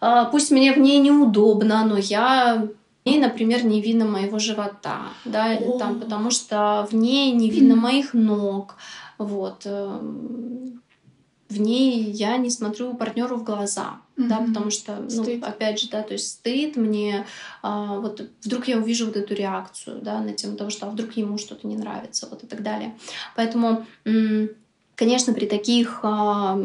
э, 0.00 0.24
пусть 0.30 0.50
мне 0.50 0.72
в 0.72 0.78
ней 0.78 0.98
неудобно, 0.98 1.84
но 1.86 1.96
я 1.96 2.68
ней, 3.04 3.18
например, 3.18 3.64
не 3.64 3.80
видно 3.80 4.04
моего 4.04 4.38
живота, 4.38 5.08
да, 5.24 5.54
или 5.54 5.78
там, 5.78 5.98
потому 5.98 6.30
что 6.30 6.86
в 6.90 6.94
ней 6.94 7.32
не 7.32 7.50
видно 7.50 7.74
моих 7.74 8.14
ног, 8.14 8.76
вот 9.18 9.66
в 11.52 11.60
ней 11.60 12.10
я 12.12 12.36
не 12.36 12.48
смотрю 12.48 12.94
партнеру 12.94 13.36
в 13.36 13.44
глаза, 13.44 13.96
mm-hmm. 14.22 14.28
да, 14.28 14.38
потому 14.38 14.70
что, 14.70 14.96
ну, 14.96 15.22
стыд. 15.22 15.44
опять 15.44 15.80
же, 15.80 15.88
да, 15.88 16.02
то 16.02 16.12
есть 16.12 16.28
стыд 16.28 16.76
мне, 16.76 17.26
а, 17.62 17.98
вот 17.98 18.28
вдруг 18.44 18.68
я 18.68 18.78
увижу 18.78 19.06
вот 19.06 19.16
эту 19.16 19.34
реакцию, 19.34 20.00
да, 20.02 20.20
на 20.20 20.32
тему 20.32 20.56
того, 20.56 20.70
что 20.70 20.86
а 20.86 20.90
вдруг 20.90 21.12
ему 21.16 21.38
что-то 21.38 21.66
не 21.66 21.76
нравится, 21.76 22.28
вот 22.30 22.44
и 22.44 22.46
так 22.46 22.62
далее. 22.62 22.94
Поэтому, 23.36 23.86
конечно, 24.96 25.32
при 25.32 25.46
таких 25.46 26.00
а, 26.02 26.58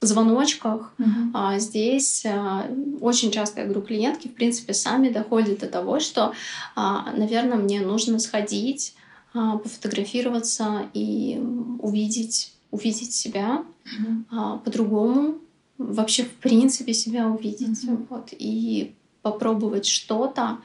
звоночках. 0.00 0.92
Uh-huh. 0.98 1.30
А, 1.34 1.58
здесь 1.58 2.24
а, 2.26 2.66
очень 3.00 3.30
часто, 3.30 3.60
я 3.60 3.66
говорю, 3.66 3.82
клиентки, 3.82 4.28
в 4.28 4.34
принципе, 4.34 4.74
сами 4.74 5.08
доходят 5.08 5.60
до 5.60 5.66
того, 5.66 6.00
что, 6.00 6.32
а, 6.74 7.12
наверное, 7.12 7.56
мне 7.56 7.80
нужно 7.80 8.18
сходить, 8.18 8.94
а, 9.34 9.58
пофотографироваться 9.58 10.88
и 10.94 11.40
увидеть 11.78 12.52
увидеть 12.70 13.12
себя 13.12 13.64
mm-hmm. 13.84 14.24
а, 14.30 14.56
по-другому, 14.58 15.38
вообще 15.78 16.24
в 16.24 16.32
принципе 16.34 16.94
себя 16.94 17.26
увидеть, 17.28 17.84
mm-hmm. 17.84 18.06
вот, 18.10 18.28
и 18.32 18.94
попробовать 19.22 19.86
что-то, 19.86 20.58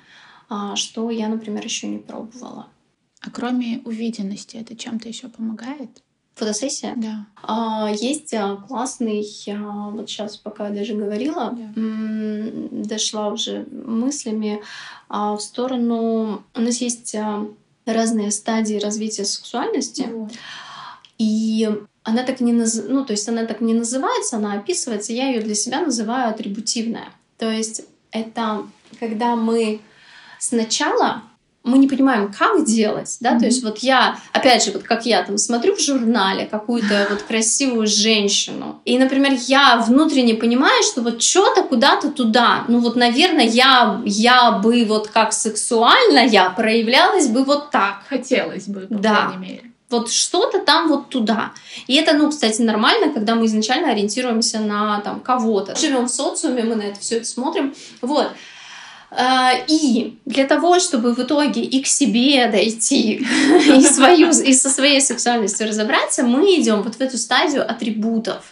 а, 0.49 0.75
что 0.75 1.09
я, 1.09 1.27
например, 1.27 1.63
еще 1.63 1.87
не 1.87 1.97
пробовала. 1.97 2.67
А 3.21 3.29
кроме 3.29 3.81
увиденности, 3.85 4.57
это 4.57 4.75
чем-то 4.75 5.07
еще 5.07 5.29
помогает? 5.29 6.03
Фотосессия? 6.35 6.93
Да. 6.95 7.25
А, 7.43 7.89
есть 7.91 8.33
а, 8.33 8.57
классный, 8.57 9.25
вот 9.91 10.09
сейчас 10.09 10.37
пока 10.37 10.69
даже 10.69 10.93
говорила, 10.95 11.57
м- 11.75 12.83
дошла 12.83 13.29
уже 13.29 13.65
мыслями 13.71 14.61
в 15.09 15.39
сторону... 15.39 16.43
У 16.55 16.61
нас 16.61 16.77
есть 16.81 17.15
разные 17.85 18.31
стадии 18.31 18.75
развития 18.75 19.25
сексуальности. 19.25 20.03
Yeah. 20.03 20.31
И 21.17 21.69
она 22.03 22.23
так 22.23 22.39
не 22.39 22.53
наз... 22.53 22.81
ну, 22.87 23.05
то 23.05 23.13
есть 23.13 23.27
она 23.29 23.45
так 23.45 23.61
не 23.61 23.73
называется, 23.73 24.37
она 24.37 24.53
описывается, 24.53 25.13
я 25.13 25.29
ее 25.29 25.41
для 25.41 25.55
себя 25.55 25.81
называю 25.81 26.29
атрибутивная. 26.29 27.09
То 27.37 27.49
есть 27.49 27.83
это 28.11 28.63
когда 28.99 29.35
мы 29.35 29.81
сначала 30.39 31.23
мы 31.63 31.77
не 31.77 31.87
понимаем, 31.87 32.33
как 32.33 32.65
делать, 32.65 33.17
да, 33.19 33.35
mm-hmm. 33.35 33.39
то 33.39 33.45
есть 33.45 33.63
вот 33.63 33.77
я, 33.79 34.17
опять 34.33 34.65
же, 34.65 34.71
вот 34.71 34.81
как 34.81 35.05
я 35.05 35.21
там 35.21 35.37
смотрю 35.37 35.75
в 35.75 35.79
журнале 35.79 36.47
какую-то 36.47 37.07
вот 37.09 37.21
красивую 37.21 37.85
женщину, 37.85 38.81
и, 38.83 38.97
например, 38.97 39.33
я 39.47 39.77
внутренне 39.77 40.33
понимаю, 40.33 40.81
что 40.83 41.01
вот 41.01 41.21
что-то 41.21 41.61
куда-то 41.63 42.09
туда, 42.09 42.65
ну 42.67 42.79
вот, 42.79 42.95
наверное, 42.95 43.45
я, 43.45 44.01
я 44.05 44.51
бы 44.51 44.85
вот 44.85 45.09
как 45.09 45.33
сексуально 45.33 46.25
я 46.25 46.49
проявлялась 46.49 47.27
бы 47.27 47.43
вот 47.43 47.69
так. 47.69 48.05
Хотелось 48.09 48.67
бы, 48.67 48.81
по 48.81 48.95
да. 48.95 49.27
крайней 49.27 49.37
мере. 49.37 49.70
Вот 49.91 50.11
что-то 50.11 50.59
там 50.59 50.87
вот 50.89 51.09
туда. 51.09 51.51
И 51.87 51.95
это, 51.95 52.13
ну, 52.13 52.29
кстати, 52.29 52.61
нормально, 52.61 53.13
когда 53.13 53.35
мы 53.35 53.45
изначально 53.45 53.91
ориентируемся 53.91 54.59
на 54.59 55.01
там 55.01 55.19
кого-то. 55.19 55.75
Живем 55.75 56.05
в 56.05 56.11
социуме, 56.11 56.63
мы 56.63 56.75
на 56.75 56.83
это 56.83 56.99
все 56.99 57.17
это 57.17 57.25
смотрим. 57.25 57.75
Вот. 58.01 58.31
А, 59.13 59.51
и 59.67 60.17
для 60.25 60.47
того, 60.47 60.79
чтобы 60.79 61.13
в 61.13 61.19
итоге 61.19 61.61
и 61.61 61.81
к 61.81 61.87
себе 61.87 62.47
дойти, 62.47 63.15
и, 63.67 63.81
свою, 63.81 64.29
и 64.29 64.53
со 64.53 64.69
своей 64.69 65.01
сексуальностью 65.01 65.67
разобраться, 65.67 66.23
мы 66.23 66.55
идем 66.59 66.81
вот 66.81 66.95
в 66.95 67.01
эту 67.01 67.17
стадию 67.17 67.69
атрибутов. 67.69 68.50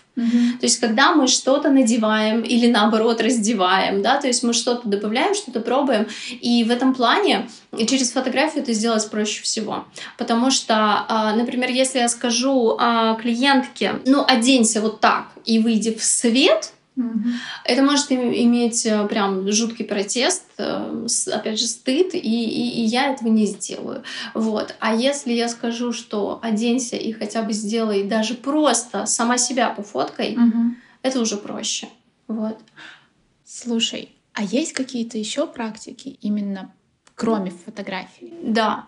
То 0.59 0.65
есть, 0.65 0.79
когда 0.79 1.13
мы 1.13 1.27
что-то 1.27 1.69
надеваем 1.69 2.41
или 2.41 2.67
наоборот 2.67 3.21
раздеваем, 3.21 4.01
да, 4.01 4.19
то 4.19 4.27
есть 4.27 4.43
мы 4.43 4.53
что-то 4.53 4.87
добавляем, 4.87 5.33
что-то 5.35 5.59
пробуем. 5.59 6.07
И 6.29 6.63
в 6.63 6.71
этом 6.71 6.93
плане 6.93 7.49
через 7.87 8.11
фотографию 8.11 8.63
это 8.63 8.73
сделать 8.73 9.09
проще 9.09 9.41
всего. 9.43 9.85
Потому 10.17 10.51
что, 10.51 11.05
а, 11.07 11.35
например, 11.35 11.69
если 11.69 11.99
я 11.99 12.09
скажу 12.09 12.77
клиентке, 13.21 13.95
ну, 14.05 14.23
оденься 14.27 14.81
вот 14.81 14.99
так 14.99 15.27
и 15.45 15.59
выйди 15.59 15.93
в 15.93 16.03
свет, 16.03 16.73
это 17.63 17.83
может 17.83 18.11
иметь 18.11 18.85
э, 18.85 19.07
прям 19.07 19.51
жуткий 19.51 19.85
протест, 19.85 20.43
э, 20.57 21.07
опять 21.31 21.59
же, 21.59 21.67
стыд, 21.67 22.13
и, 22.13 22.17
и, 22.17 22.81
и 22.81 22.81
я 22.81 23.13
этого 23.13 23.29
не 23.29 23.45
сделаю. 23.45 24.03
Вот. 24.33 24.75
А 24.79 24.95
если 24.95 25.33
я 25.33 25.49
скажу, 25.49 25.93
что 25.93 26.39
оденься 26.41 26.95
и 26.95 27.11
хотя 27.11 27.41
бы 27.41 27.53
сделай 27.53 28.03
даже 28.03 28.33
просто 28.33 29.05
сама 29.05 29.37
себя 29.37 29.69
пофоткой, 29.69 30.35
угу. 30.35 30.75
это 31.01 31.19
уже 31.19 31.37
проще. 31.37 31.87
Вот. 32.27 32.57
Слушай, 33.45 34.09
а 34.33 34.43
есть 34.43 34.73
какие-то 34.73 35.17
еще 35.17 35.47
практики 35.47 36.17
именно 36.21 36.73
кроме 37.19 37.51
фотографий. 37.51 38.33
Да. 38.41 38.85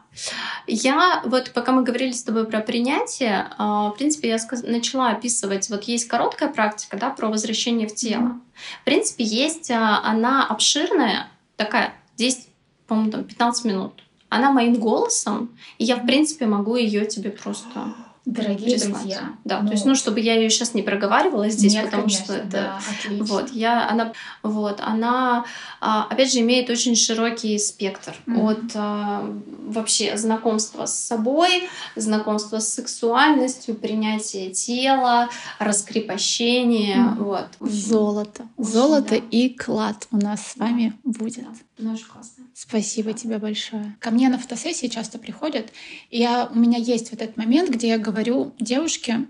Я 0.66 1.22
вот, 1.26 1.52
пока 1.54 1.74
мы 1.74 1.84
говорили 1.84 2.12
с 2.14 2.24
тобой 2.24 2.48
про 2.48 2.62
принятие, 2.62 3.50
а, 3.58 3.90
в 3.90 3.98
принципе, 3.98 4.30
я 4.30 4.38
начала 4.64 5.10
описывать, 5.10 5.70
вот 5.70 5.84
есть 5.84 6.08
короткая 6.08 6.50
практика, 6.50 6.98
да, 6.98 7.10
про 7.10 7.28
возвращение 7.28 7.90
в 7.90 7.94
тело. 7.94 8.22
Mm-hmm. 8.22 8.82
В 8.82 8.86
принципе, 8.86 9.24
есть 9.26 9.70
а, 9.70 10.02
она 10.04 10.48
обширная, 10.48 11.28
такая, 11.58 11.94
10, 12.16 12.48
по-моему, 12.88 13.12
там 13.12 13.24
15 13.26 13.66
минут. 13.66 14.04
Она 14.30 14.52
моим 14.52 14.76
голосом, 14.76 15.58
и 15.78 15.84
я, 15.84 15.98
в 15.98 16.06
принципе, 16.06 16.46
могу 16.46 16.78
ее 16.78 17.06
тебе 17.06 17.32
просто 17.32 17.94
Дорогие 18.26 18.78
прислать. 18.78 18.94
друзья. 18.94 19.34
Да, 19.46 19.62
ну, 19.62 19.68
то 19.68 19.74
есть, 19.74 19.86
ну, 19.86 19.96
чтобы 19.96 20.20
я 20.20 20.36
ее 20.36 20.52
сейчас 20.52 20.76
не 20.76 20.84
проговаривала 20.84 21.50
здесь, 21.50 21.74
нет, 21.74 21.86
потому 21.86 22.04
конечно, 22.04 22.26
что 22.26 22.34
это, 22.36 22.48
да, 22.48 22.80
отлично. 22.88 23.26
вот, 23.26 23.52
я, 23.52 23.90
она, 23.90 24.14
вот, 24.44 24.80
она, 24.80 25.46
а, 25.80 26.04
опять 26.04 26.32
же, 26.32 26.40
имеет 26.42 26.70
очень 26.70 26.96
широкий 26.96 27.58
спектр 27.58 28.16
mm-hmm. 28.28 28.52
от 28.52 28.72
а, 28.76 29.34
вообще 29.66 30.16
знакомства 30.18 30.86
с 30.86 30.94
собой, 30.94 31.68
знакомства 31.96 32.60
с 32.60 32.72
сексуальностью, 32.72 33.74
принятия 33.74 34.52
тела, 34.52 35.30
раскрепощения, 35.58 36.98
mm-hmm. 36.98 37.24
вот. 37.24 37.48
Золото, 37.60 38.48
очень, 38.56 38.72
золото 38.72 39.10
да. 39.10 39.16
и 39.32 39.50
клад 39.50 40.08
у 40.12 40.18
нас 40.18 40.46
с 40.46 40.58
вами 40.58 40.94
будет. 41.04 41.44
Да. 41.44 41.52
Ну, 41.80 41.94
очень 41.94 42.06
классно. 42.06 42.44
Спасибо 42.64 43.14
тебе 43.14 43.40
большое. 43.40 43.98
Ко 44.00 44.12
мне 44.12 44.30
на 44.30 44.38
фотосессии 44.38 44.86
часто 44.86 45.18
приходят, 45.18 45.74
и 46.12 46.20
я, 46.20 46.46
у 46.46 46.56
меня 46.56 46.78
есть 46.78 47.10
вот 47.10 47.20
этот 47.20 47.36
момент, 47.36 47.72
где 47.72 47.88
я 47.88 47.98
говорю 47.98 48.54
девушке, 48.60 49.26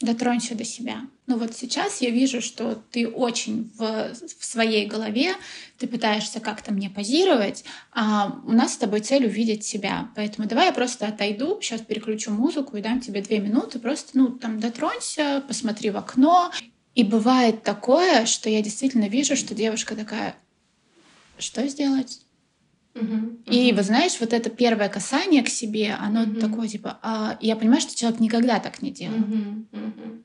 дотронься 0.00 0.54
до 0.54 0.64
себя. 0.64 1.00
Но 1.26 1.36
вот 1.36 1.56
сейчас 1.56 2.00
я 2.00 2.10
вижу, 2.10 2.40
что 2.40 2.80
ты 2.92 3.08
очень 3.08 3.72
в, 3.74 4.14
в 4.38 4.44
своей 4.44 4.86
голове, 4.86 5.34
ты 5.78 5.88
пытаешься 5.88 6.38
как-то 6.38 6.72
мне 6.72 6.88
позировать, 6.88 7.64
а 7.90 8.40
у 8.46 8.52
нас 8.52 8.74
с 8.74 8.76
тобой 8.76 9.00
цель 9.00 9.26
увидеть 9.26 9.64
себя. 9.64 10.08
Поэтому 10.14 10.46
давай 10.46 10.66
я 10.66 10.72
просто 10.72 11.08
отойду, 11.08 11.58
сейчас 11.60 11.80
переключу 11.80 12.30
музыку 12.30 12.76
и 12.76 12.82
дам 12.82 13.00
тебе 13.00 13.20
две 13.20 13.40
минуты, 13.40 13.80
просто, 13.80 14.10
ну, 14.14 14.28
там, 14.28 14.60
дотронься, 14.60 15.42
посмотри 15.48 15.90
в 15.90 15.96
окно. 15.96 16.52
И 16.94 17.02
бывает 17.02 17.64
такое, 17.64 18.26
что 18.26 18.48
я 18.48 18.62
действительно 18.62 19.08
вижу, 19.08 19.34
что 19.34 19.56
девушка 19.56 19.96
такая, 19.96 20.36
что 21.36 21.66
сделать? 21.66 22.20
Uh-huh, 22.96 23.44
И 23.50 23.72
вот 23.72 23.84
знаешь, 23.84 24.16
вот 24.20 24.32
это 24.32 24.48
первое 24.48 24.88
касание 24.88 25.42
к 25.42 25.48
себе, 25.48 25.94
оно 26.00 26.24
uh-huh. 26.24 26.40
такое 26.40 26.66
типа, 26.66 26.98
а, 27.02 27.36
я 27.40 27.56
понимаю, 27.56 27.80
что 27.80 27.96
человек 27.96 28.20
никогда 28.20 28.58
так 28.58 28.80
не 28.80 28.90
делал. 28.90 29.18
Uh-huh, 29.18 30.22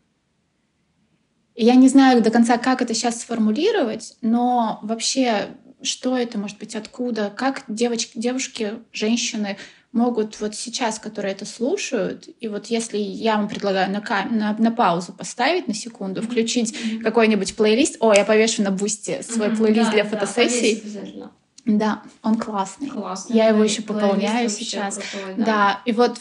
И 1.55 1.65
я 1.65 1.75
не 1.75 1.89
знаю 1.89 2.21
до 2.21 2.31
конца, 2.31 2.57
как 2.57 2.81
это 2.81 2.93
сейчас 2.93 3.21
сформулировать, 3.21 4.15
но 4.21 4.79
вообще, 4.83 5.49
что 5.81 6.17
это 6.17 6.37
может 6.37 6.59
быть, 6.59 6.75
откуда, 6.75 7.29
как 7.35 7.63
девочки, 7.67 8.17
девушки, 8.17 8.75
женщины 8.93 9.57
могут 9.91 10.39
вот 10.39 10.55
сейчас, 10.55 10.99
которые 10.99 11.33
это 11.33 11.45
слушают, 11.45 12.29
и 12.39 12.47
вот 12.47 12.67
если 12.67 12.97
я 12.97 13.35
вам 13.35 13.49
предлагаю 13.49 13.91
на, 13.91 13.99
кам- 13.99 14.37
на, 14.37 14.55
на 14.57 14.71
паузу 14.71 15.11
поставить 15.11 15.67
на 15.67 15.73
секунду, 15.73 16.21
включить 16.21 16.73
mm-hmm. 16.73 16.99
какой-нибудь 17.01 17.57
плейлист, 17.57 17.97
о, 17.99 18.13
я 18.13 18.23
повешу 18.23 18.63
на 18.63 18.71
бусте 18.71 19.21
свой 19.23 19.49
mm-hmm, 19.49 19.57
плейлист 19.57 19.87
да, 19.87 19.91
для 19.91 20.05
фотосессий. 20.05 20.81
Да, 21.19 21.31
да, 21.65 22.01
он 22.23 22.37
классный. 22.37 22.89
Классный. 22.89 23.35
Я 23.35 23.47
его 23.47 23.63
еще 23.63 23.81
пополняю 23.81 24.49
сейчас. 24.49 24.97
Крутой, 24.97 25.35
да. 25.37 25.45
да, 25.45 25.81
и 25.85 25.91
вот 25.91 26.17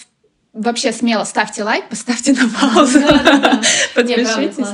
вообще 0.52 0.92
смело 0.92 1.24
ставьте 1.24 1.62
лайк, 1.62 1.88
поставьте 1.88 2.32
на 2.32 2.48
паузу, 2.48 3.00
подпишитесь. 3.94 4.66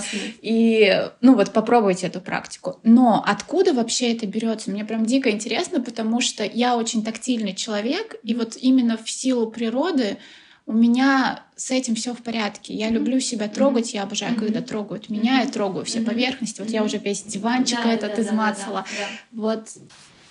И, 0.43 1.11
ну 1.21 1.35
вот, 1.35 1.53
попробуйте 1.53 2.07
эту 2.07 2.21
практику. 2.21 2.81
Но 2.83 3.23
откуда 3.27 3.73
вообще 3.73 4.13
это 4.13 4.27
берется? 4.27 4.71
Мне 4.71 4.85
прям 4.85 5.05
дико 5.05 5.31
интересно, 5.31 5.81
потому 5.81 6.21
что 6.21 6.45
я 6.45 6.77
очень 6.77 7.05
тактильный 7.05 7.55
человек, 7.55 8.17
и 8.23 8.35
вот 8.35 8.57
именно 8.57 8.97
в 8.97 9.11
силу 9.11 9.51
природы 9.51 10.19
у 10.67 10.73
меня 10.73 11.45
с 11.55 11.71
этим 11.71 11.95
все 11.95 12.13
в 12.13 12.23
порядке. 12.23 12.75
Я 12.75 12.91
люблю 12.91 13.21
себя 13.21 13.49
трогать, 13.49 13.95
я 13.95 14.03
обожаю, 14.03 14.35
когда 14.35 14.61
трогают 14.61 15.09
меня, 15.09 15.41
я 15.41 15.47
трогаю 15.47 15.85
все 15.85 16.01
поверхности. 16.01 16.61
Вот 16.61 16.71
я 16.71 16.83
уже 16.83 16.99
весь 16.99 17.23
диванчик 17.23 17.79
этот 17.87 18.19
измацала. 18.19 18.85
Вот. 19.31 19.69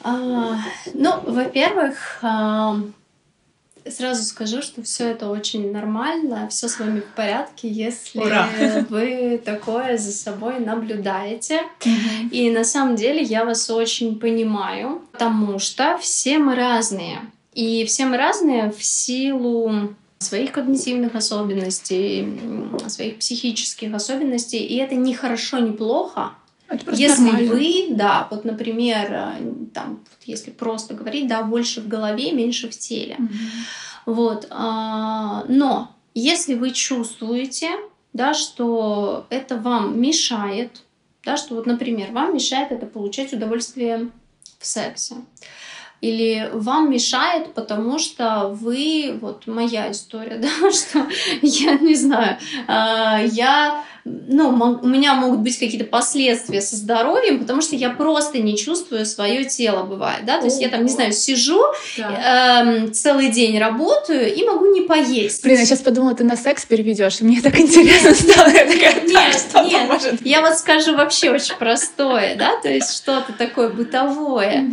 А, 0.06 0.58
ну, 0.94 1.20
во-первых, 1.26 2.24
Сразу 3.88 4.24
скажу, 4.24 4.64
что 4.64 4.82
все 4.82 5.12
это 5.12 5.30
очень 5.30 5.72
нормально, 5.72 6.48
все 6.50 6.68
с 6.68 6.80
вами 6.80 7.02
в 7.02 7.16
порядке, 7.16 7.70
если 7.70 8.20
Ура! 8.20 8.50
вы 8.90 9.40
такое 9.44 10.00
за 10.00 10.12
собой 10.12 10.60
наблюдаете. 10.60 11.62
Угу. 11.82 12.30
И 12.32 12.50
на 12.50 12.64
самом 12.64 12.96
деле 12.96 13.22
я 13.22 13.46
вас 13.46 13.70
очень 13.70 14.20
понимаю, 14.20 15.04
потому 15.12 15.60
что 15.60 16.00
все 16.00 16.40
мы 16.40 16.56
разные. 16.56 17.20
И 17.54 17.86
все 17.86 18.06
мы 18.06 18.18
разные 18.18 18.72
в 18.72 18.84
силу 18.84 19.94
своих 20.18 20.52
когнитивных 20.52 21.14
особенностей, 21.14 22.40
своих 22.88 23.20
психических 23.20 23.94
особенностей. 23.94 24.66
И 24.66 24.78
это 24.78 24.96
не 24.96 25.14
хорошо, 25.14 25.60
не 25.60 25.72
плохо. 25.72 26.32
Если 26.92 27.24
нормально. 27.24 27.52
вы, 27.52 27.88
да, 27.92 28.28
вот, 28.32 28.44
например, 28.44 29.08
э, 29.10 29.54
там, 29.74 30.04
если 30.26 30.52
просто 30.52 30.94
говорить, 30.94 31.28
да, 31.28 31.44
больше 31.44 31.82
в 31.82 31.88
голове, 31.88 32.32
меньше 32.32 32.70
в 32.70 32.78
теле. 32.78 33.18
Mm-hmm. 33.20 33.50
Вот. 34.08 34.48
А, 34.50 35.46
но 35.48 35.96
если 36.14 36.56
вы 36.56 36.72
чувствуете, 36.72 37.70
да, 38.14 38.34
что 38.34 39.28
это 39.30 39.58
вам 39.58 40.00
мешает, 40.00 40.82
да, 41.24 41.38
что 41.38 41.56
вот, 41.56 41.66
например, 41.66 42.12
вам 42.12 42.34
мешает 42.34 42.72
это 42.72 42.86
получать 42.86 43.34
удовольствие 43.34 44.10
в 44.60 44.66
сексе, 44.66 45.16
или 46.02 46.50
вам 46.54 46.92
мешает, 46.92 47.54
потому 47.54 48.00
что 48.00 48.50
вы, 48.50 49.18
вот 49.22 49.48
моя 49.48 49.92
история, 49.92 50.38
да, 50.42 50.72
что 50.72 51.08
я 51.42 51.78
не 51.78 51.96
знаю, 51.96 52.38
а, 52.68 53.22
я 53.24 53.84
ну, 54.06 54.50
у 54.50 54.88
меня 54.88 55.16
могут 55.16 55.40
быть 55.40 55.58
какие-то 55.58 55.86
последствия 55.86 56.62
со 56.62 56.76
здоровьем, 56.76 57.40
потому 57.40 57.62
что 57.62 57.76
я 57.76 57.90
просто 57.90 58.38
не 58.38 58.56
чувствую 58.56 59.04
свое 59.04 59.46
тело, 59.46 59.82
бывает, 59.84 60.26
да, 60.26 60.38
то 60.38 60.46
есть 60.46 60.62
я 60.62 60.70
там, 60.70 60.86
не 60.86 60.92
знаю, 60.92 61.12
сижу, 61.12 61.60
да. 61.98 62.86
э, 62.86 62.90
целый 62.90 63.32
день 63.32 63.58
работаю 63.58 64.32
и 64.32 64.44
могу 64.46 64.68
не 64.68 64.82
поесть. 64.82 65.44
Блин, 65.44 65.58
я 65.58 65.66
сейчас 65.66 65.82
подумала, 65.82 66.14
ты 66.14 66.24
на 66.24 66.36
секс 66.38 66.66
переведешь, 66.66 67.22
мне 67.22 67.42
так 67.42 67.60
интересно 67.60 68.14
стало. 68.14 68.50
Нет, 68.50 69.08
нет, 69.08 70.22
я 70.24 70.42
вот 70.42 70.56
скажу 70.56 70.96
вообще 70.96 71.32
очень 71.32 71.56
простое, 71.56 72.36
да, 72.36 72.62
то 72.62 72.70
есть 72.70 72.96
что-то 72.96 73.34
такое 73.34 73.70
бытовое, 73.70 74.72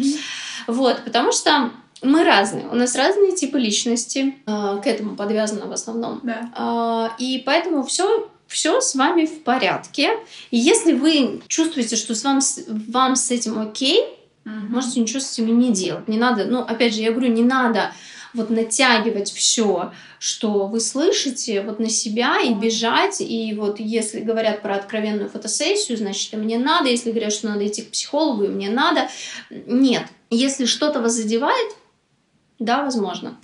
вот, 0.67 1.05
потому 1.05 1.33
что 1.33 1.71
мы 2.03 2.25
разные, 2.25 2.67
у 2.69 2.75
нас 2.75 2.97
разные 2.97 3.33
типы 3.33 3.59
личности, 3.59 4.35
э, 4.47 4.81
к 4.83 4.87
этому 4.87 5.17
подвязано 5.17 5.67
в 5.67 5.73
основном. 5.73 6.21
Да. 6.23 7.11
Э, 7.17 7.23
и 7.23 7.43
поэтому 7.45 7.85
все 7.85 8.29
все 8.53 8.83
с 8.83 8.95
вами 8.95 9.25
в 9.25 9.45
порядке. 9.45 10.11
И 10.51 10.59
если 10.59 10.93
вы 10.93 11.41
чувствуете, 11.49 11.97
что 11.97 12.15
с 12.15 12.23
вам, 12.23 12.41
вам 12.89 13.17
с 13.17 13.31
этим 13.31 13.59
окей, 13.59 14.05
угу. 14.45 14.55
можете 14.69 15.01
ничего 15.01 15.21
с 15.21 15.33
этим 15.33 15.59
не 15.59 15.73
делать. 15.73 16.07
Не 16.07 16.19
надо, 16.19 16.45
ну, 16.45 16.61
опять 16.61 16.95
же, 16.95 17.01
я 17.01 17.13
говорю, 17.13 17.33
не 17.33 17.43
надо 17.43 17.93
вот 18.35 18.51
натягивать 18.51 19.31
все, 19.31 19.93
что 20.19 20.67
вы 20.67 20.81
слышите, 20.81 21.61
вот 21.63 21.79
на 21.79 21.89
себя 21.89 22.41
и 22.41 22.55
бежать. 22.55 23.21
И 23.21 23.55
вот 23.55 23.81
если 23.81 24.21
говорят 24.21 24.63
про 24.63 24.77
откровенную 24.77 25.29
фотосессию, 25.29 25.99
значит, 25.99 26.33
мне 26.35 26.59
надо. 26.59 26.89
Если 26.89 27.11
говорят, 27.11 27.33
что 27.33 27.49
надо 27.49 27.67
идти 27.67 27.83
к 27.83 27.91
психологу, 27.91 28.45
и 28.45 28.49
мне 28.49 28.71
надо. 28.71 29.09
Нет. 29.51 30.05
Если 30.33 30.65
что-то 30.65 31.01
вас 31.01 31.13
задевает, 31.13 31.77
да, 32.59 32.83
возможно. 32.83 33.37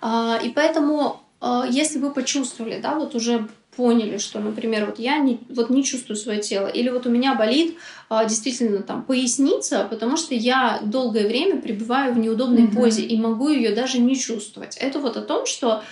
А, 0.00 0.38
и 0.42 0.50
поэтому, 0.50 1.20
а, 1.40 1.66
если 1.68 1.98
вы 1.98 2.10
почувствовали, 2.10 2.80
да, 2.80 2.94
вот 2.94 3.16
уже 3.16 3.48
поняли, 3.76 4.18
что, 4.18 4.38
например, 4.38 4.86
вот 4.86 4.98
я 5.00 5.18
не, 5.18 5.40
вот 5.48 5.70
не 5.70 5.82
чувствую 5.82 6.16
свое 6.16 6.40
тело, 6.40 6.68
или 6.68 6.90
вот 6.90 7.06
у 7.06 7.10
меня 7.10 7.34
болит 7.34 7.76
а, 8.08 8.24
действительно 8.24 8.82
там 8.82 9.02
поясница, 9.02 9.86
потому 9.90 10.16
что 10.16 10.34
я 10.34 10.80
долгое 10.84 11.26
время 11.26 11.60
пребываю 11.60 12.14
в 12.14 12.18
неудобной 12.18 12.64
mm-hmm. 12.64 12.74
позе 12.74 13.02
и 13.02 13.20
могу 13.20 13.48
ее 13.48 13.74
даже 13.74 13.98
не 13.98 14.16
чувствовать. 14.16 14.76
Это 14.76 15.00
вот 15.00 15.16
о 15.16 15.22
том, 15.22 15.44
что 15.46 15.82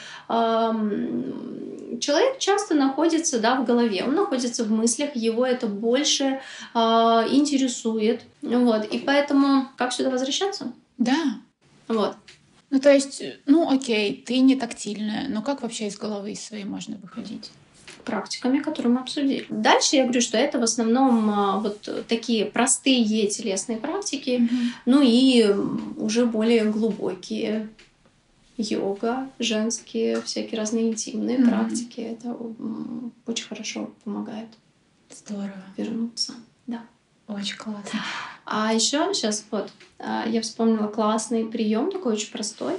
человек 2.00 2.38
часто 2.38 2.74
находится 2.74 3.40
да, 3.40 3.60
в 3.60 3.64
голове, 3.64 4.04
он 4.04 4.14
находится 4.14 4.64
в 4.64 4.70
мыслях, 4.70 5.14
его 5.16 5.46
это 5.46 5.66
больше 5.66 6.40
э, 6.74 6.78
интересует. 6.78 8.22
Вот. 8.42 8.84
И 8.86 8.98
поэтому 8.98 9.68
как 9.76 9.92
сюда 9.92 10.10
возвращаться? 10.10 10.72
Да. 10.98 11.40
Вот. 11.88 12.16
Ну, 12.70 12.80
то 12.80 12.92
есть, 12.92 13.22
ну, 13.46 13.70
окей, 13.70 14.24
ты 14.26 14.40
не 14.40 14.56
тактильная, 14.56 15.28
но 15.28 15.42
как 15.42 15.62
вообще 15.62 15.86
из 15.86 15.96
головы 15.96 16.34
своей 16.34 16.64
можно 16.64 16.96
выходить? 16.96 17.50
практиками, 18.06 18.60
которые 18.60 18.92
мы 18.92 19.00
обсудили. 19.00 19.44
Дальше 19.50 19.96
я 19.96 20.04
говорю, 20.04 20.20
что 20.20 20.38
это 20.38 20.60
в 20.60 20.62
основном 20.62 21.28
а, 21.28 21.58
вот 21.58 22.06
такие 22.06 22.46
простые 22.46 23.26
телесные 23.26 23.78
практики, 23.78 24.40
mm-hmm. 24.40 24.68
ну 24.86 25.02
и 25.02 25.44
уже 25.96 26.24
более 26.24 26.64
глубокие 26.66 27.68
йога, 28.56 29.28
женские, 29.38 30.20
всякие 30.22 30.58
разные 30.58 30.88
интимные 30.88 31.38
mm-hmm. 31.38 31.48
практики. 31.48 32.00
Это 32.00 32.36
очень 33.26 33.46
хорошо 33.46 33.90
помогает. 34.04 34.48
Здорово. 35.10 35.52
Вернуться. 35.76 36.34
Да. 36.66 36.82
Очень 37.28 37.56
классно. 37.56 38.00
А 38.44 38.72
еще 38.72 39.12
сейчас 39.12 39.44
вот 39.50 39.70
а, 39.98 40.26
я 40.28 40.40
вспомнила 40.40 40.86
классный 40.86 41.44
прием, 41.44 41.90
такой 41.90 42.14
очень 42.14 42.30
простой. 42.30 42.74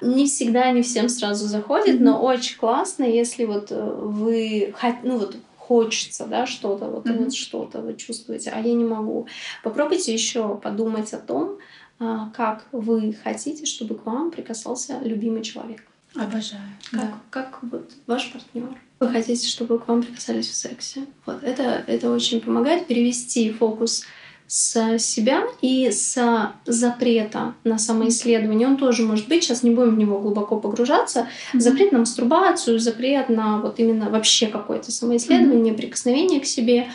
Не 0.00 0.26
всегда, 0.26 0.70
не 0.70 0.82
всем 0.82 1.08
сразу 1.08 1.46
заходит, 1.46 1.96
mm-hmm. 1.96 2.04
но 2.04 2.22
очень 2.22 2.56
классно, 2.56 3.04
если 3.04 3.44
вот 3.44 3.68
э, 3.70 3.94
вы, 4.00 4.74
ну 5.02 5.18
вот 5.18 5.36
хочется, 5.58 6.26
да, 6.26 6.46
что-то, 6.46 6.86
вот, 6.86 7.06
mm-hmm. 7.06 7.24
вот 7.24 7.34
что-то 7.34 7.80
вы 7.80 7.94
чувствуете, 7.94 8.50
а 8.50 8.60
я 8.60 8.72
не 8.72 8.84
могу. 8.84 9.26
Попробуйте 9.64 10.12
еще 10.12 10.56
подумать 10.56 11.12
о 11.12 11.18
том, 11.18 11.58
как 11.98 12.66
вы 12.72 13.16
хотите, 13.24 13.66
чтобы 13.66 13.94
к 13.94 14.06
вам 14.06 14.30
прикасался 14.30 14.98
любимый 15.02 15.42
человек. 15.42 15.82
Обожаю. 16.14 16.62
Как, 16.90 17.00
да. 17.00 17.14
как 17.30 17.58
вот 17.62 17.90
ваш 18.06 18.32
партнер. 18.32 18.68
Вы 19.00 19.08
хотите, 19.08 19.46
чтобы 19.46 19.78
к 19.78 19.88
вам 19.88 20.02
прикасались 20.02 20.48
в 20.48 20.54
сексе. 20.54 21.02
Вот 21.26 21.42
это, 21.42 21.84
это 21.86 22.10
очень 22.10 22.40
помогает 22.40 22.86
перевести 22.86 23.50
фокус 23.50 24.04
с 24.46 24.98
себя 24.98 25.44
и 25.60 25.90
с 25.90 26.52
запрета 26.64 27.54
на 27.64 27.78
самоисследование. 27.78 28.68
Он 28.68 28.76
тоже 28.76 29.02
может 29.02 29.28
быть, 29.28 29.42
сейчас 29.42 29.62
не 29.62 29.70
будем 29.70 29.96
в 29.96 29.98
него 29.98 30.20
глубоко 30.20 30.58
погружаться. 30.58 31.28
Mm-hmm. 31.52 31.60
Запрет 31.60 31.92
на 31.92 31.98
мастурбацию, 31.98 32.78
запрет 32.78 33.28
на 33.28 33.58
вот 33.60 33.80
именно 33.80 34.08
вообще 34.08 34.46
какое-то 34.46 34.92
самоисследование, 34.92 35.74
mm-hmm. 35.74 35.76
прикосновение 35.76 36.40
к 36.40 36.46
себе 36.46 36.88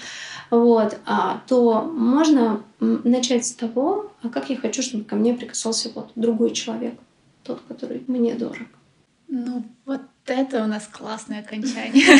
вот, 0.51 0.99
а, 1.05 1.41
то 1.47 1.81
можно 1.81 2.63
начать 2.79 3.47
с 3.47 3.53
того, 3.53 4.11
а 4.21 4.29
как 4.29 4.49
я 4.49 4.57
хочу, 4.57 4.81
чтобы 4.81 5.05
ко 5.05 5.15
мне 5.15 5.33
прикасался 5.33 5.89
вот 5.95 6.11
другой 6.15 6.51
человек, 6.51 6.95
тот, 7.43 7.61
который 7.67 8.03
мне 8.07 8.35
дорог. 8.35 8.57
Ну, 9.29 9.63
вот 9.85 10.01
это 10.25 10.63
у 10.63 10.67
нас 10.67 10.87
классное 10.87 11.39
окончание. 11.39 12.05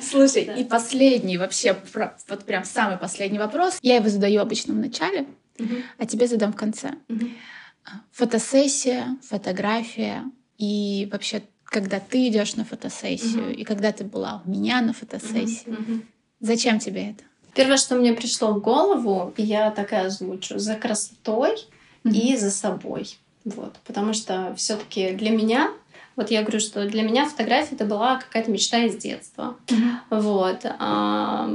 Слушай, 0.00 0.48
и 0.56 0.64
последний 0.64 1.36
вообще, 1.36 1.76
вот 2.28 2.44
прям 2.44 2.64
самый 2.64 2.96
последний 2.96 3.40
вопрос. 3.40 3.78
Я 3.82 3.96
его 3.96 4.08
задаю 4.08 4.40
обычно 4.40 4.72
в 4.72 4.78
начале, 4.78 5.26
а 5.98 6.06
тебе 6.06 6.28
задам 6.28 6.52
в 6.52 6.56
конце. 6.56 6.94
Фотосессия, 8.12 9.16
фотография 9.22 10.22
и 10.58 11.08
вообще, 11.10 11.42
когда 11.64 11.98
ты 11.98 12.28
идешь 12.28 12.54
на 12.54 12.64
фотосессию, 12.64 13.54
и 13.54 13.64
когда 13.64 13.90
ты 13.90 14.04
была 14.04 14.42
у 14.44 14.50
меня 14.50 14.80
на 14.80 14.92
фотосессии, 14.92 15.76
Зачем 16.40 16.78
тебе 16.78 17.10
это? 17.10 17.24
Первое, 17.54 17.78
что 17.78 17.94
мне 17.94 18.12
пришло 18.12 18.52
в 18.52 18.60
голову, 18.60 19.32
я 19.36 19.70
такая 19.70 20.06
озвучу, 20.06 20.58
за 20.58 20.74
красотой 20.74 21.56
mm-hmm. 22.04 22.12
и 22.12 22.36
за 22.36 22.50
собой. 22.50 23.16
Вот. 23.44 23.76
Потому 23.86 24.12
что 24.12 24.54
все-таки 24.56 25.12
для 25.12 25.30
меня, 25.30 25.72
вот 26.16 26.30
я 26.30 26.42
говорю, 26.42 26.60
что 26.60 26.86
для 26.86 27.02
меня 27.02 27.26
фотография 27.26 27.76
это 27.76 27.86
была 27.86 28.16
какая-то 28.16 28.50
мечта 28.50 28.84
из 28.84 28.96
детства. 28.96 29.56
Mm-hmm. 29.66 30.20
Вот. 30.20 30.60
А... 30.64 31.50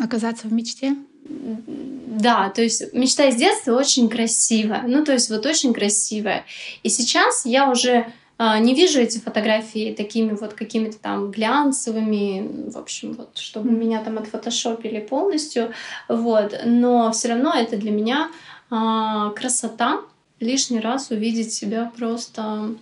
Оказаться 0.00 0.48
в 0.48 0.52
мечте? 0.52 0.96
Да, 1.24 2.48
то 2.48 2.62
есть 2.62 2.92
мечта 2.92 3.26
из 3.26 3.36
детства 3.36 3.76
очень 3.76 4.08
красивая. 4.08 4.82
Ну, 4.82 5.04
то 5.04 5.12
есть 5.12 5.30
вот 5.30 5.46
очень 5.46 5.72
красивая. 5.72 6.44
И 6.82 6.88
сейчас 6.88 7.46
я 7.46 7.70
уже 7.70 8.12
не 8.58 8.74
вижу 8.74 9.00
эти 9.00 9.18
фотографии 9.18 9.94
такими 9.94 10.32
вот 10.32 10.54
какими-то 10.54 10.98
там 10.98 11.30
глянцевыми, 11.30 12.70
в 12.70 12.78
общем, 12.78 13.12
вот, 13.12 13.36
чтобы 13.36 13.70
меня 13.70 14.02
там 14.02 14.18
отфотошопили 14.18 15.00
полностью, 15.00 15.72
вот, 16.08 16.58
но 16.64 17.12
все 17.12 17.28
равно 17.28 17.52
это 17.54 17.76
для 17.76 17.90
меня 17.90 18.30
а, 18.70 19.30
красота 19.30 20.00
лишний 20.38 20.80
раз 20.80 21.10
увидеть 21.10 21.52
себя 21.52 21.92
просто 21.96 22.74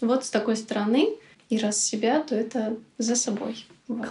вот 0.00 0.24
с 0.24 0.30
такой 0.30 0.56
стороны, 0.56 1.08
и 1.50 1.58
раз 1.58 1.82
себя, 1.82 2.20
то 2.20 2.34
это 2.34 2.76
за 2.98 3.16
собой. 3.16 3.66
Вот. 3.88 4.08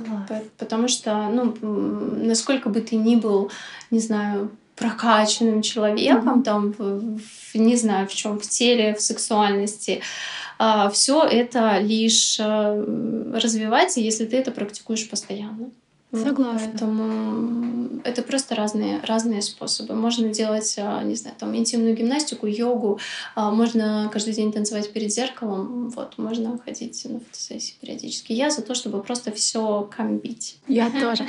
Потому 0.58 0.90
что, 0.90 1.30
ну, 1.30 1.56
насколько 1.62 2.70
бы 2.70 2.82
ты 2.82 2.98
ни 2.98 3.16
был, 3.16 3.50
не 3.92 4.00
знаю, 4.00 4.52
прокачанным 4.76 5.62
человеком, 5.62 6.40
mm-hmm. 6.40 6.44
там, 6.44 6.72
в, 6.78 7.18
в, 7.18 7.56
не 7.56 7.76
знаю, 7.76 8.08
в 8.08 8.14
чем, 8.14 8.40
в 8.40 8.48
теле, 8.48 8.94
в 8.94 9.02
сексуальности, 9.02 10.02
а, 10.02 10.49
все 10.94 11.24
это 11.24 11.80
лишь 11.80 12.38
э, 12.40 13.32
развивается, 13.34 14.02
если 14.02 14.26
ты 14.26 14.38
это 14.38 14.52
практикуешь 14.52 15.10
постоянно. 15.10 15.72
Согласна. 16.12 16.68
Поэтому 16.72 18.02
это 18.04 18.24
просто 18.24 18.56
разные, 18.56 19.00
разные 19.02 19.44
способы. 19.44 19.94
Можно 19.94 20.30
делать, 20.30 20.76
а, 20.78 21.04
не 21.04 21.14
знаю, 21.14 21.36
там 21.38 21.56
интимную 21.56 21.96
гимнастику, 21.96 22.48
йогу, 22.48 23.00
а, 23.36 23.52
можно 23.52 24.10
каждый 24.12 24.34
день 24.34 24.52
танцевать 24.52 24.92
перед 24.92 25.12
зеркалом, 25.14 25.90
вот, 25.90 26.18
можно 26.18 26.58
ходить 26.58 27.06
на 27.06 27.20
фотосессии 27.20 27.76
периодически. 27.80 28.34
Я 28.34 28.50
за 28.50 28.64
то, 28.64 28.74
чтобы 28.74 29.04
просто 29.04 29.32
все 29.32 29.88
комбить. 29.96 30.58
Я 30.68 30.90
тоже. 30.90 31.28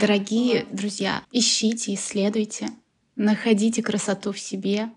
Дорогие 0.00 0.66
друзья, 0.72 1.22
ищите, 1.30 1.94
исследуйте, 1.94 2.70
находите 3.14 3.80
красоту 3.80 4.32
в 4.32 4.40
себе, 4.40 4.90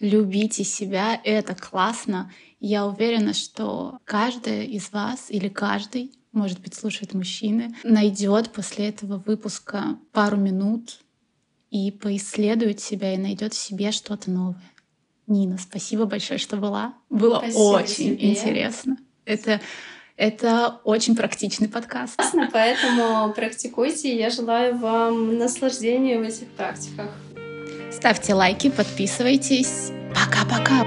любите 0.00 0.64
себя, 0.64 1.20
это 1.24 1.54
классно. 1.54 2.32
Я 2.60 2.86
уверена, 2.86 3.34
что 3.34 3.98
каждая 4.04 4.64
из 4.64 4.92
вас 4.92 5.26
или 5.30 5.48
каждый, 5.48 6.12
может 6.32 6.60
быть, 6.60 6.74
слушает 6.74 7.14
мужчины, 7.14 7.74
найдет 7.84 8.50
после 8.50 8.88
этого 8.88 9.22
выпуска 9.24 9.98
пару 10.12 10.36
минут 10.36 11.00
и 11.70 11.90
поисследует 11.90 12.80
себя 12.80 13.14
и 13.14 13.18
найдет 13.18 13.54
в 13.54 13.58
себе 13.58 13.92
что-то 13.92 14.30
новое. 14.30 14.72
Нина, 15.26 15.58
спасибо 15.58 16.06
большое, 16.06 16.38
что 16.38 16.56
была. 16.56 16.94
Было 17.10 17.38
спасибо 17.38 17.58
очень 17.58 18.16
тебе. 18.16 18.30
интересно. 18.30 18.96
Это 19.24 19.60
это 20.16 20.80
очень 20.82 21.14
практичный 21.14 21.68
подкаст. 21.68 22.16
Классно, 22.16 22.48
поэтому 22.52 23.32
практикуйте. 23.34 24.18
Я 24.18 24.30
желаю 24.30 24.76
вам 24.76 25.38
наслаждения 25.38 26.18
в 26.18 26.22
этих 26.22 26.48
практиках. 26.48 27.12
Ставьте 27.98 28.32
лайки, 28.32 28.70
подписывайтесь. 28.70 29.90
Пока-пока. 30.14 30.84